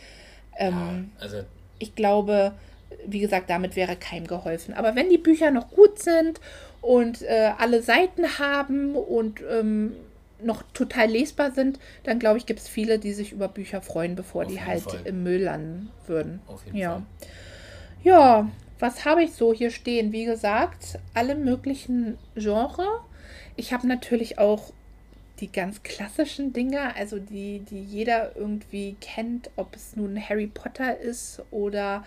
[0.57, 1.43] ähm, also
[1.79, 2.53] ich glaube,
[3.07, 4.73] wie gesagt, damit wäre keinem geholfen.
[4.73, 6.41] Aber wenn die Bücher noch gut sind
[6.83, 9.93] und äh, alle Seiten haben und ähm,
[10.43, 14.17] noch total lesbar sind, dann glaube ich, gibt es viele, die sich über Bücher freuen,
[14.17, 15.01] bevor Auf die halt Fall.
[15.05, 16.41] im Müll landen würden.
[16.49, 16.91] auf jeden Ja.
[16.95, 17.03] Fall.
[18.03, 20.11] Ja, was habe ich so hier stehen?
[20.13, 22.85] Wie gesagt, alle möglichen Genre.
[23.55, 24.73] Ich habe natürlich auch
[25.39, 30.99] die ganz klassischen Dinge, also die, die jeder irgendwie kennt, ob es nun Harry Potter
[30.99, 32.05] ist oder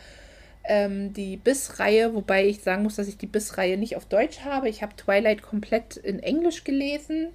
[0.67, 4.69] ähm, die Biss-Reihe, wobei ich sagen muss, dass ich die Biss-Reihe nicht auf Deutsch habe.
[4.69, 7.27] Ich habe Twilight komplett in Englisch gelesen.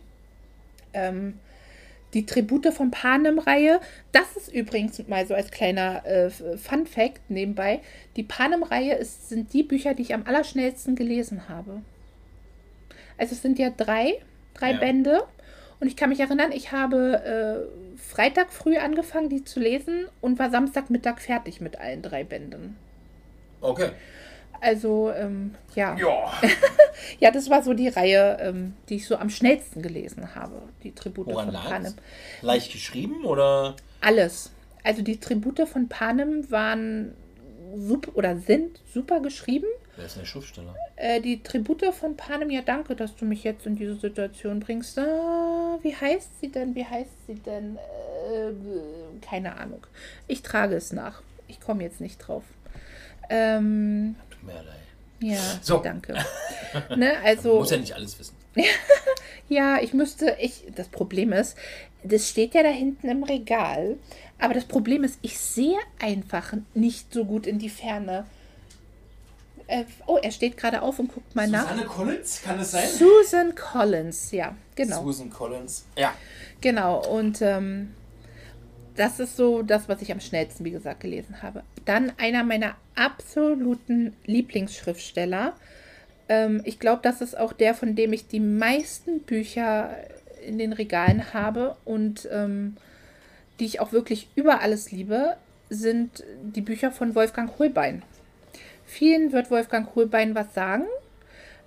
[0.92, 1.38] Ähm,
[2.14, 7.80] die Tribute von Panem-Reihe, das ist übrigens mal so als kleiner äh, Fun-Fact nebenbei.
[8.16, 11.82] Die Panem-Reihe sind die Bücher, die ich am allerschnellsten gelesen habe.
[13.16, 14.14] Also es sind ja drei,
[14.54, 14.78] drei Ja.
[14.78, 15.22] Bände.
[15.78, 20.38] Und ich kann mich erinnern, ich habe äh, Freitag früh angefangen, die zu lesen und
[20.38, 22.76] war Samstagmittag fertig mit allen drei Bänden.
[23.60, 23.90] Okay.
[24.60, 25.96] Also, ähm, ja.
[25.96, 26.32] Ja.
[27.18, 30.62] Ja, das war so die Reihe, ähm, die ich so am schnellsten gelesen habe.
[30.82, 31.94] Die Tribute Woran von Panem.
[32.42, 33.74] Leicht geschrieben oder?
[34.00, 34.50] Alles.
[34.84, 37.14] Also die Tribute von Panem waren
[37.76, 39.66] super oder sind super geschrieben.
[39.96, 40.74] Wer ist denn der Schriftsteller?
[40.96, 44.98] Äh, die Tribute von Panem, ja danke, dass du mich jetzt in diese Situation bringst.
[44.98, 46.74] Ah, wie heißt sie denn?
[46.74, 47.76] Wie heißt sie denn?
[47.76, 48.52] Äh,
[49.20, 49.86] keine Ahnung.
[50.26, 51.22] Ich trage es nach.
[51.48, 52.44] Ich komme jetzt nicht drauf.
[53.30, 54.64] Ähm, Tut mir leid.
[55.20, 55.78] ja, So.
[55.78, 56.14] danke.
[56.96, 57.58] ne, also.
[57.60, 58.34] Muss ja nicht alles wissen.
[59.48, 61.56] Ja, ich müsste, ich, das Problem ist,
[62.04, 63.96] das steht ja da hinten im Regal.
[64.38, 68.26] Aber das Problem ist, ich sehe einfach nicht so gut in die Ferne.
[69.66, 71.62] Äh, oh, er steht gerade auf und guckt mal nach.
[71.68, 72.88] Susanne Collins, kann es sein?
[72.88, 75.02] Susan Collins, ja, genau.
[75.02, 75.84] Susan Collins.
[75.96, 76.14] Ja.
[76.60, 77.92] Genau, und ähm,
[78.96, 81.62] das ist so das, was ich am schnellsten, wie gesagt, gelesen habe.
[81.84, 85.54] Dann einer meiner absoluten Lieblingsschriftsteller.
[86.28, 89.96] Ähm, ich glaube, das ist auch der, von dem ich die meisten Bücher
[90.46, 92.76] in den Regalen habe und ähm,
[93.58, 95.36] die ich auch wirklich über alles liebe,
[95.68, 98.02] sind die Bücher von Wolfgang Holbein.
[98.86, 100.84] Vielen wird Wolfgang Holbein was sagen.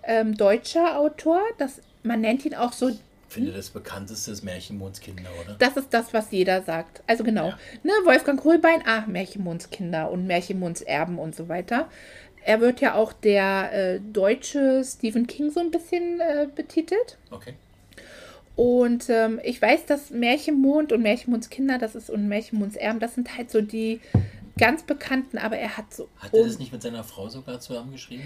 [0.03, 2.91] Ähm, deutscher Autor, das, man nennt ihn auch so
[3.33, 5.55] finde das bekannteste ist Märchenmondskinder, oder?
[5.59, 7.01] das ist das, was jeder sagt.
[7.07, 7.49] Also genau.
[7.49, 7.59] Ja.
[7.83, 11.89] Ne, Wolfgang Holbein, ah, Märchenmundskinder und Märchenmundserben und so weiter.
[12.45, 17.17] Er wird ja auch der äh, deutsche Stephen King so ein bisschen äh, betitelt.
[17.31, 17.53] Okay.
[18.55, 23.49] Und ähm, ich weiß, dass Märchenmond und Märchenmundskinder, das ist und Märchenmundserben, das sind halt
[23.49, 23.99] so die
[24.57, 28.25] ganz bekannten, aber er hat so Hat er das nicht mit seiner Frau sogar zusammengeschrieben?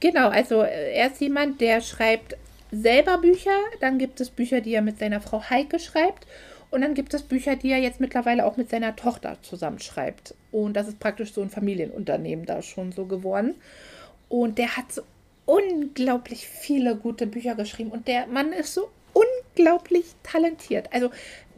[0.00, 2.36] Genau, also äh, er ist jemand, der schreibt
[2.70, 6.26] selber Bücher, dann gibt es Bücher, die er mit seiner Frau Heike schreibt
[6.70, 10.34] und dann gibt es Bücher, die er jetzt mittlerweile auch mit seiner Tochter zusammenschreibt.
[10.52, 13.54] Und das ist praktisch so ein Familienunternehmen da schon so geworden.
[14.28, 15.02] Und der hat so
[15.46, 20.88] unglaublich viele gute Bücher geschrieben und der Mann ist so unglaublich talentiert.
[20.92, 21.10] Also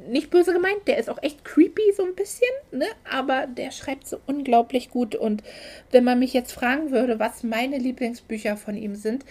[0.09, 2.87] nicht böse gemeint, der ist auch echt creepy so ein bisschen, ne?
[3.09, 5.15] Aber der schreibt so unglaublich gut.
[5.15, 5.43] Und
[5.91, 9.25] wenn man mich jetzt fragen würde, was meine Lieblingsbücher von ihm sind,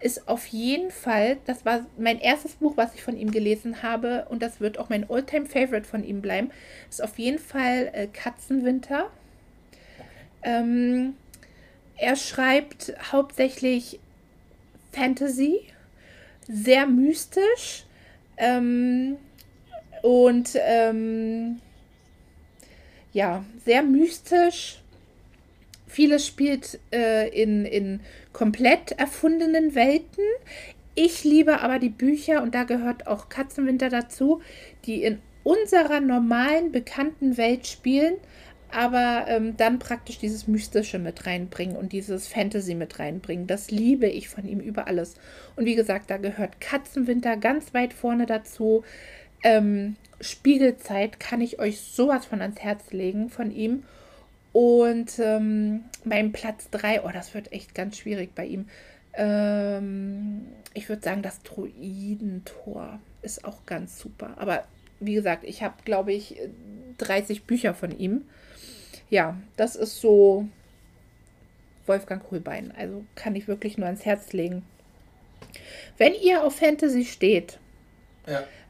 [0.00, 4.26] ist auf jeden Fall, das war mein erstes Buch, was ich von ihm gelesen habe
[4.28, 6.50] und das wird auch mein Alltime favorite von ihm bleiben,
[6.88, 9.10] ist auf jeden Fall äh, Katzenwinter.
[10.42, 11.14] Ähm,
[11.96, 13.98] er schreibt hauptsächlich
[14.92, 15.60] Fantasy,
[16.46, 17.84] sehr mystisch
[18.36, 19.16] ähm,
[20.02, 21.60] und ähm,
[23.12, 24.77] ja, sehr mystisch.
[25.88, 28.00] Vieles spielt äh, in, in
[28.32, 30.24] komplett erfundenen Welten.
[30.94, 34.40] Ich liebe aber die Bücher, und da gehört auch Katzenwinter dazu,
[34.84, 38.16] die in unserer normalen, bekannten Welt spielen,
[38.70, 43.46] aber ähm, dann praktisch dieses Mystische mit reinbringen und dieses Fantasy mit reinbringen.
[43.46, 45.14] Das liebe ich von ihm über alles.
[45.56, 48.84] Und wie gesagt, da gehört Katzenwinter ganz weit vorne dazu.
[49.42, 53.84] Ähm, Spiegelzeit kann ich euch sowas von ans Herz legen von ihm.
[54.52, 58.68] Und ähm, mein Platz 3, oh, das wird echt ganz schwierig bei ihm.
[59.14, 64.34] Ähm, ich würde sagen, das Druidentor ist auch ganz super.
[64.36, 64.64] Aber
[65.00, 66.36] wie gesagt, ich habe, glaube ich,
[66.98, 68.24] 30 Bücher von ihm.
[69.10, 70.48] Ja, das ist so
[71.86, 72.72] Wolfgang Kohlbein.
[72.76, 74.64] Also kann ich wirklich nur ans Herz legen.
[75.96, 77.58] Wenn ihr auf Fantasy steht,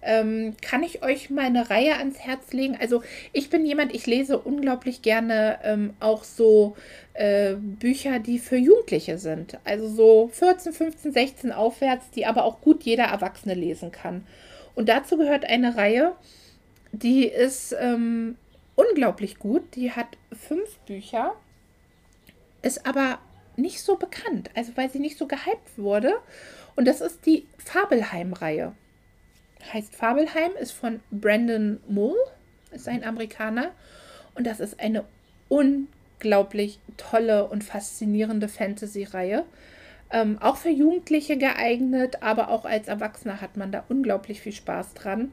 [0.02, 2.76] ähm, kann ich euch meine Reihe ans Herz legen.
[2.80, 3.02] Also
[3.32, 6.76] ich bin jemand, ich lese unglaublich gerne ähm, auch so
[7.14, 9.58] äh, Bücher, die für Jugendliche sind.
[9.64, 14.26] Also so 14, 15, 16 aufwärts, die aber auch gut jeder Erwachsene lesen kann.
[14.74, 16.14] Und dazu gehört eine Reihe,
[16.92, 18.36] die ist ähm,
[18.76, 19.74] unglaublich gut.
[19.74, 21.34] Die hat fünf Bücher,
[22.62, 23.18] ist aber
[23.56, 26.14] nicht so bekannt, also weil sie nicht so gehypt wurde.
[26.76, 28.72] Und das ist die Fabelheim-Reihe.
[29.72, 32.16] Heißt Fabelheim, ist von Brandon Mull,
[32.70, 33.72] ist ein Amerikaner.
[34.34, 35.04] Und das ist eine
[35.48, 39.44] unglaublich tolle und faszinierende Fantasy-Reihe.
[40.10, 44.94] Ähm, auch für Jugendliche geeignet, aber auch als Erwachsener hat man da unglaublich viel Spaß
[44.94, 45.32] dran.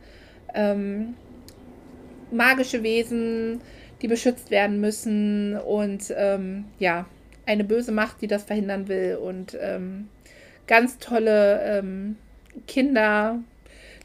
[0.53, 1.15] Ähm,
[2.31, 3.61] magische Wesen,
[4.01, 7.05] die beschützt werden müssen und ähm, ja,
[7.45, 10.09] eine böse Macht, die das verhindern will und ähm,
[10.67, 12.17] ganz tolle ähm,
[12.67, 13.39] Kinder,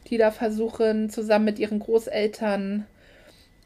[0.07, 2.85] die da versuchen, zusammen mit ihren Großeltern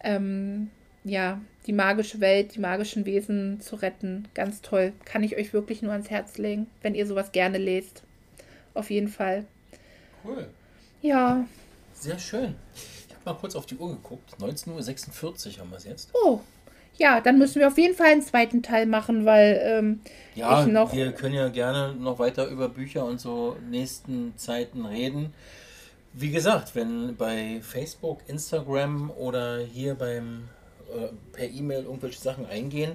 [0.04, 0.70] ähm,
[1.04, 4.28] ja, die magische Welt, die magischen Wesen zu retten.
[4.34, 4.94] Ganz toll.
[5.06, 8.04] Kann ich euch wirklich nur ans Herz legen, wenn ihr sowas gerne lest.
[8.74, 9.46] Auf jeden Fall.
[10.24, 10.48] Cool.
[11.02, 11.46] Ja.
[11.94, 12.56] Sehr schön.
[13.08, 14.36] Ich habe mal kurz auf die Uhr geguckt.
[14.40, 16.10] 19.46 Uhr haben wir es jetzt.
[16.14, 16.42] Oh,
[16.98, 20.02] ja, dann müssen wir auf jeden Fall einen zweiten Teil machen, weil ähm,
[20.34, 20.94] ja, ich noch.
[20.94, 25.34] Wir können ja gerne noch weiter über Bücher und so nächsten Zeiten reden.
[26.18, 30.48] Wie gesagt, wenn bei Facebook, Instagram oder hier beim
[30.90, 32.94] äh, per E-Mail irgendwelche Sachen eingehen,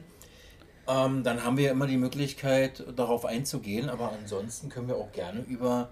[0.88, 3.90] ähm, dann haben wir immer die Möglichkeit, darauf einzugehen.
[3.90, 5.90] Aber ansonsten können wir auch gerne über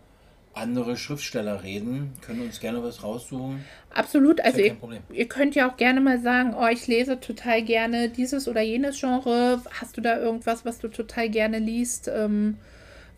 [0.54, 3.62] andere Schriftsteller reden, können uns gerne was raussuchen.
[3.90, 4.76] Absolut, also ihr,
[5.12, 8.98] ihr, könnt ja auch gerne mal sagen, oh, ich lese total gerne dieses oder jenes
[8.98, 9.62] Genre.
[9.70, 12.08] Hast du da irgendwas, was du total gerne liest?
[12.08, 12.56] Ähm,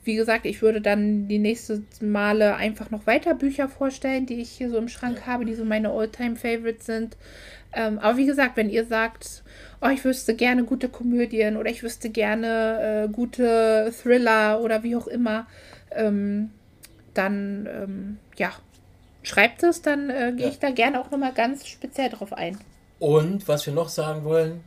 [0.04, 4.50] wie gesagt, ich würde dann die nächsten Male einfach noch weiter Bücher vorstellen, die ich
[4.50, 7.16] hier so im Schrank habe, die so meine All-Time-Favorites sind.
[7.72, 9.42] Ähm, aber wie gesagt, wenn ihr sagt,
[9.80, 14.96] oh, ich wüsste gerne gute Komödien oder ich wüsste gerne äh, gute Thriller oder wie
[14.96, 15.46] auch immer,
[15.92, 16.50] ähm,
[17.14, 18.52] dann ähm, ja,
[19.22, 22.58] schreibt es, dann äh, gehe ich da gerne auch nochmal ganz speziell drauf ein.
[22.98, 24.62] Und was wir noch sagen wollen,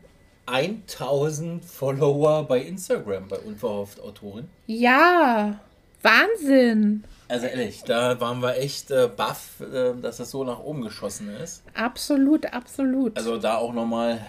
[0.46, 4.50] 1000 Follower bei Instagram bei Unverhofft Autorin.
[4.68, 5.60] Ja,
[6.02, 7.04] Wahnsinn.
[7.30, 11.30] Also ehrlich, da waren wir echt äh, baff, äh, dass das so nach oben geschossen
[11.30, 11.64] ist.
[11.74, 13.18] Absolut, absolut.
[13.18, 14.20] Also da auch nochmal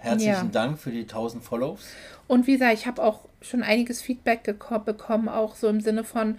[0.00, 0.44] herzlichen ja.
[0.44, 1.80] Dank für die 1000 Follows.
[2.26, 4.42] Und wie gesagt, ich habe auch schon einiges Feedback
[4.84, 6.38] bekommen, auch so im Sinne von,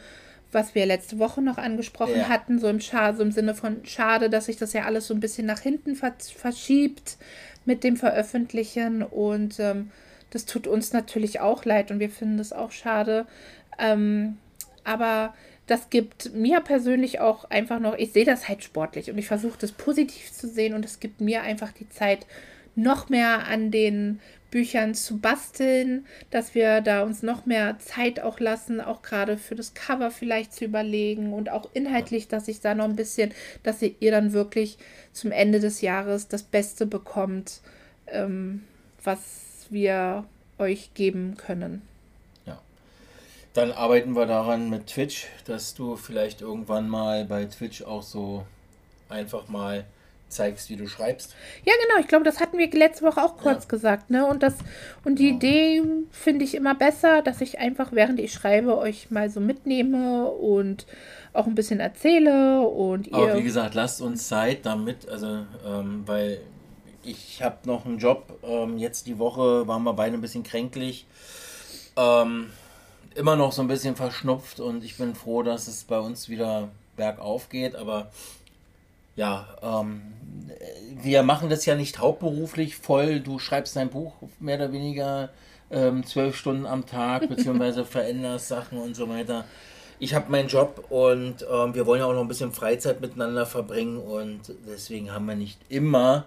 [0.52, 2.30] was wir letzte Woche noch angesprochen ja.
[2.30, 5.14] hatten, so im, Scha so im Sinne von schade, dass sich das ja alles so
[5.14, 7.18] ein bisschen nach hinten verschiebt
[7.70, 9.92] mit dem Veröffentlichen und ähm,
[10.32, 13.28] das tut uns natürlich auch leid und wir finden das auch schade.
[13.78, 14.38] Ähm,
[14.84, 15.36] aber
[15.68, 19.60] das gibt mir persönlich auch einfach noch, ich sehe das halt sportlich und ich versuche
[19.60, 22.26] das positiv zu sehen und es gibt mir einfach die Zeit,
[22.76, 24.20] noch mehr an den
[24.52, 29.56] Büchern zu basteln, dass wir da uns noch mehr Zeit auch lassen, auch gerade für
[29.56, 33.32] das Cover vielleicht zu überlegen und auch inhaltlich, dass ich da noch ein bisschen,
[33.64, 34.78] dass ihr dann wirklich
[35.14, 37.62] zum Ende des Jahres das Beste bekommt,
[38.08, 38.64] ähm,
[39.04, 40.26] was wir
[40.58, 41.82] euch geben können.
[42.46, 42.60] Ja.
[43.54, 48.46] Dann arbeiten wir daran mit Twitch, dass du vielleicht irgendwann mal bei Twitch auch so
[49.10, 49.86] einfach mal
[50.30, 51.36] zeigst, wie du schreibst.
[51.66, 52.00] Ja, genau.
[52.00, 53.70] Ich glaube, das hatten wir letzte Woche auch kurz ja.
[53.70, 54.10] gesagt.
[54.10, 54.26] Ne?
[54.26, 54.56] Und, das,
[55.04, 55.38] und die genau.
[55.38, 60.28] Idee finde ich immer besser, dass ich einfach, während ich schreibe, euch mal so mitnehme
[60.28, 60.86] und
[61.34, 62.62] auch ein bisschen erzähle.
[62.62, 66.40] Und ihr Aber wie gesagt, lasst uns Zeit damit, also, ähm, weil
[67.04, 68.40] ich habe noch einen Job.
[68.44, 71.06] Ähm, jetzt die Woche waren wir beide ein bisschen kränklich.
[71.96, 72.52] Ähm,
[73.16, 76.70] immer noch so ein bisschen verschnupft und ich bin froh, dass es bei uns wieder
[76.96, 77.76] bergauf geht.
[77.76, 78.12] Aber
[79.20, 80.02] ja, ähm,
[81.02, 83.20] wir machen das ja nicht hauptberuflich voll.
[83.20, 85.30] Du schreibst dein Buch mehr oder weniger
[85.70, 89.44] ähm, zwölf Stunden am Tag, beziehungsweise veränderst Sachen und so weiter.
[90.00, 93.46] Ich habe meinen Job und ähm, wir wollen ja auch noch ein bisschen Freizeit miteinander
[93.46, 96.26] verbringen und deswegen haben wir nicht immer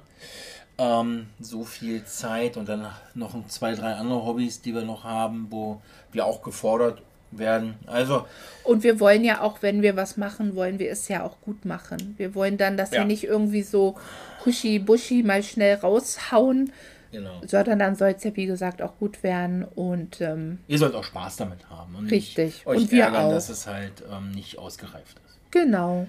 [0.77, 5.47] ähm, so viel Zeit und dann noch zwei, drei andere Hobbys, die wir noch haben,
[5.49, 5.81] wo
[6.13, 7.01] wir auch gefordert
[7.33, 7.75] werden.
[7.87, 8.27] Also.
[8.65, 11.65] Und wir wollen ja auch, wenn wir was machen, wollen wir es ja auch gut
[11.65, 12.15] machen.
[12.17, 12.99] Wir wollen dann, dass ja.
[12.99, 13.97] wir nicht irgendwie so
[14.45, 16.73] huschi-buschi mal schnell raushauen.
[17.11, 17.43] Genau.
[17.47, 20.21] Sondern dann soll es ja, wie gesagt, auch gut werden und.
[20.21, 21.95] Ähm, Ihr sollt auch Spaß damit haben.
[21.95, 22.67] Und richtig.
[22.67, 23.31] Euch und wir ärgern, auch.
[23.33, 25.39] dass es halt ähm, nicht ausgereift ist.
[25.51, 26.07] Genau.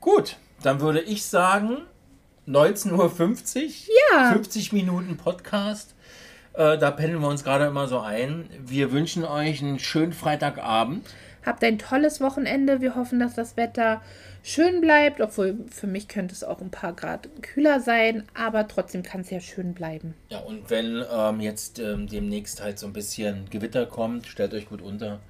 [0.00, 1.78] Gut, dann würde ich sagen,
[2.46, 3.70] 19.50 Uhr.
[4.12, 4.32] Ja.
[4.32, 5.94] 50 Minuten Podcast.
[6.54, 8.48] Äh, da pendeln wir uns gerade immer so ein.
[8.60, 11.06] Wir wünschen euch einen schönen Freitagabend.
[11.44, 12.80] Habt ein tolles Wochenende.
[12.80, 14.00] Wir hoffen, dass das Wetter
[14.44, 19.02] schön bleibt, obwohl für mich könnte es auch ein paar Grad kühler sein, aber trotzdem
[19.02, 20.14] kann es ja schön bleiben.
[20.28, 24.68] Ja, und wenn ähm, jetzt ähm, demnächst halt so ein bisschen Gewitter kommt, stellt euch
[24.68, 25.20] gut unter.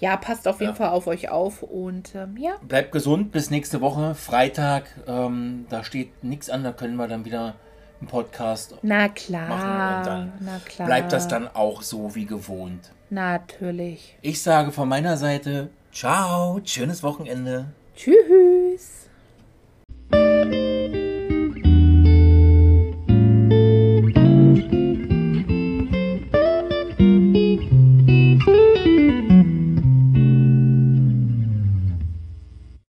[0.00, 0.76] Ja, passt auf jeden Ja.
[0.76, 4.84] Fall auf euch auf und ähm, ja, Bleibt gesund bis nächste Woche, Freitag.
[5.08, 7.54] Ähm, da steht nichts an, da können wir dann wieder
[8.00, 10.86] einen Podcast na klar, machen und dann na klar.
[10.86, 12.90] bleibt das dann auch so wie gewohnt.
[13.10, 14.16] Natürlich.
[14.22, 17.66] Ich sage von meiner Seite, ciao, schönes Wochenende.
[17.96, 18.97] Tschüss.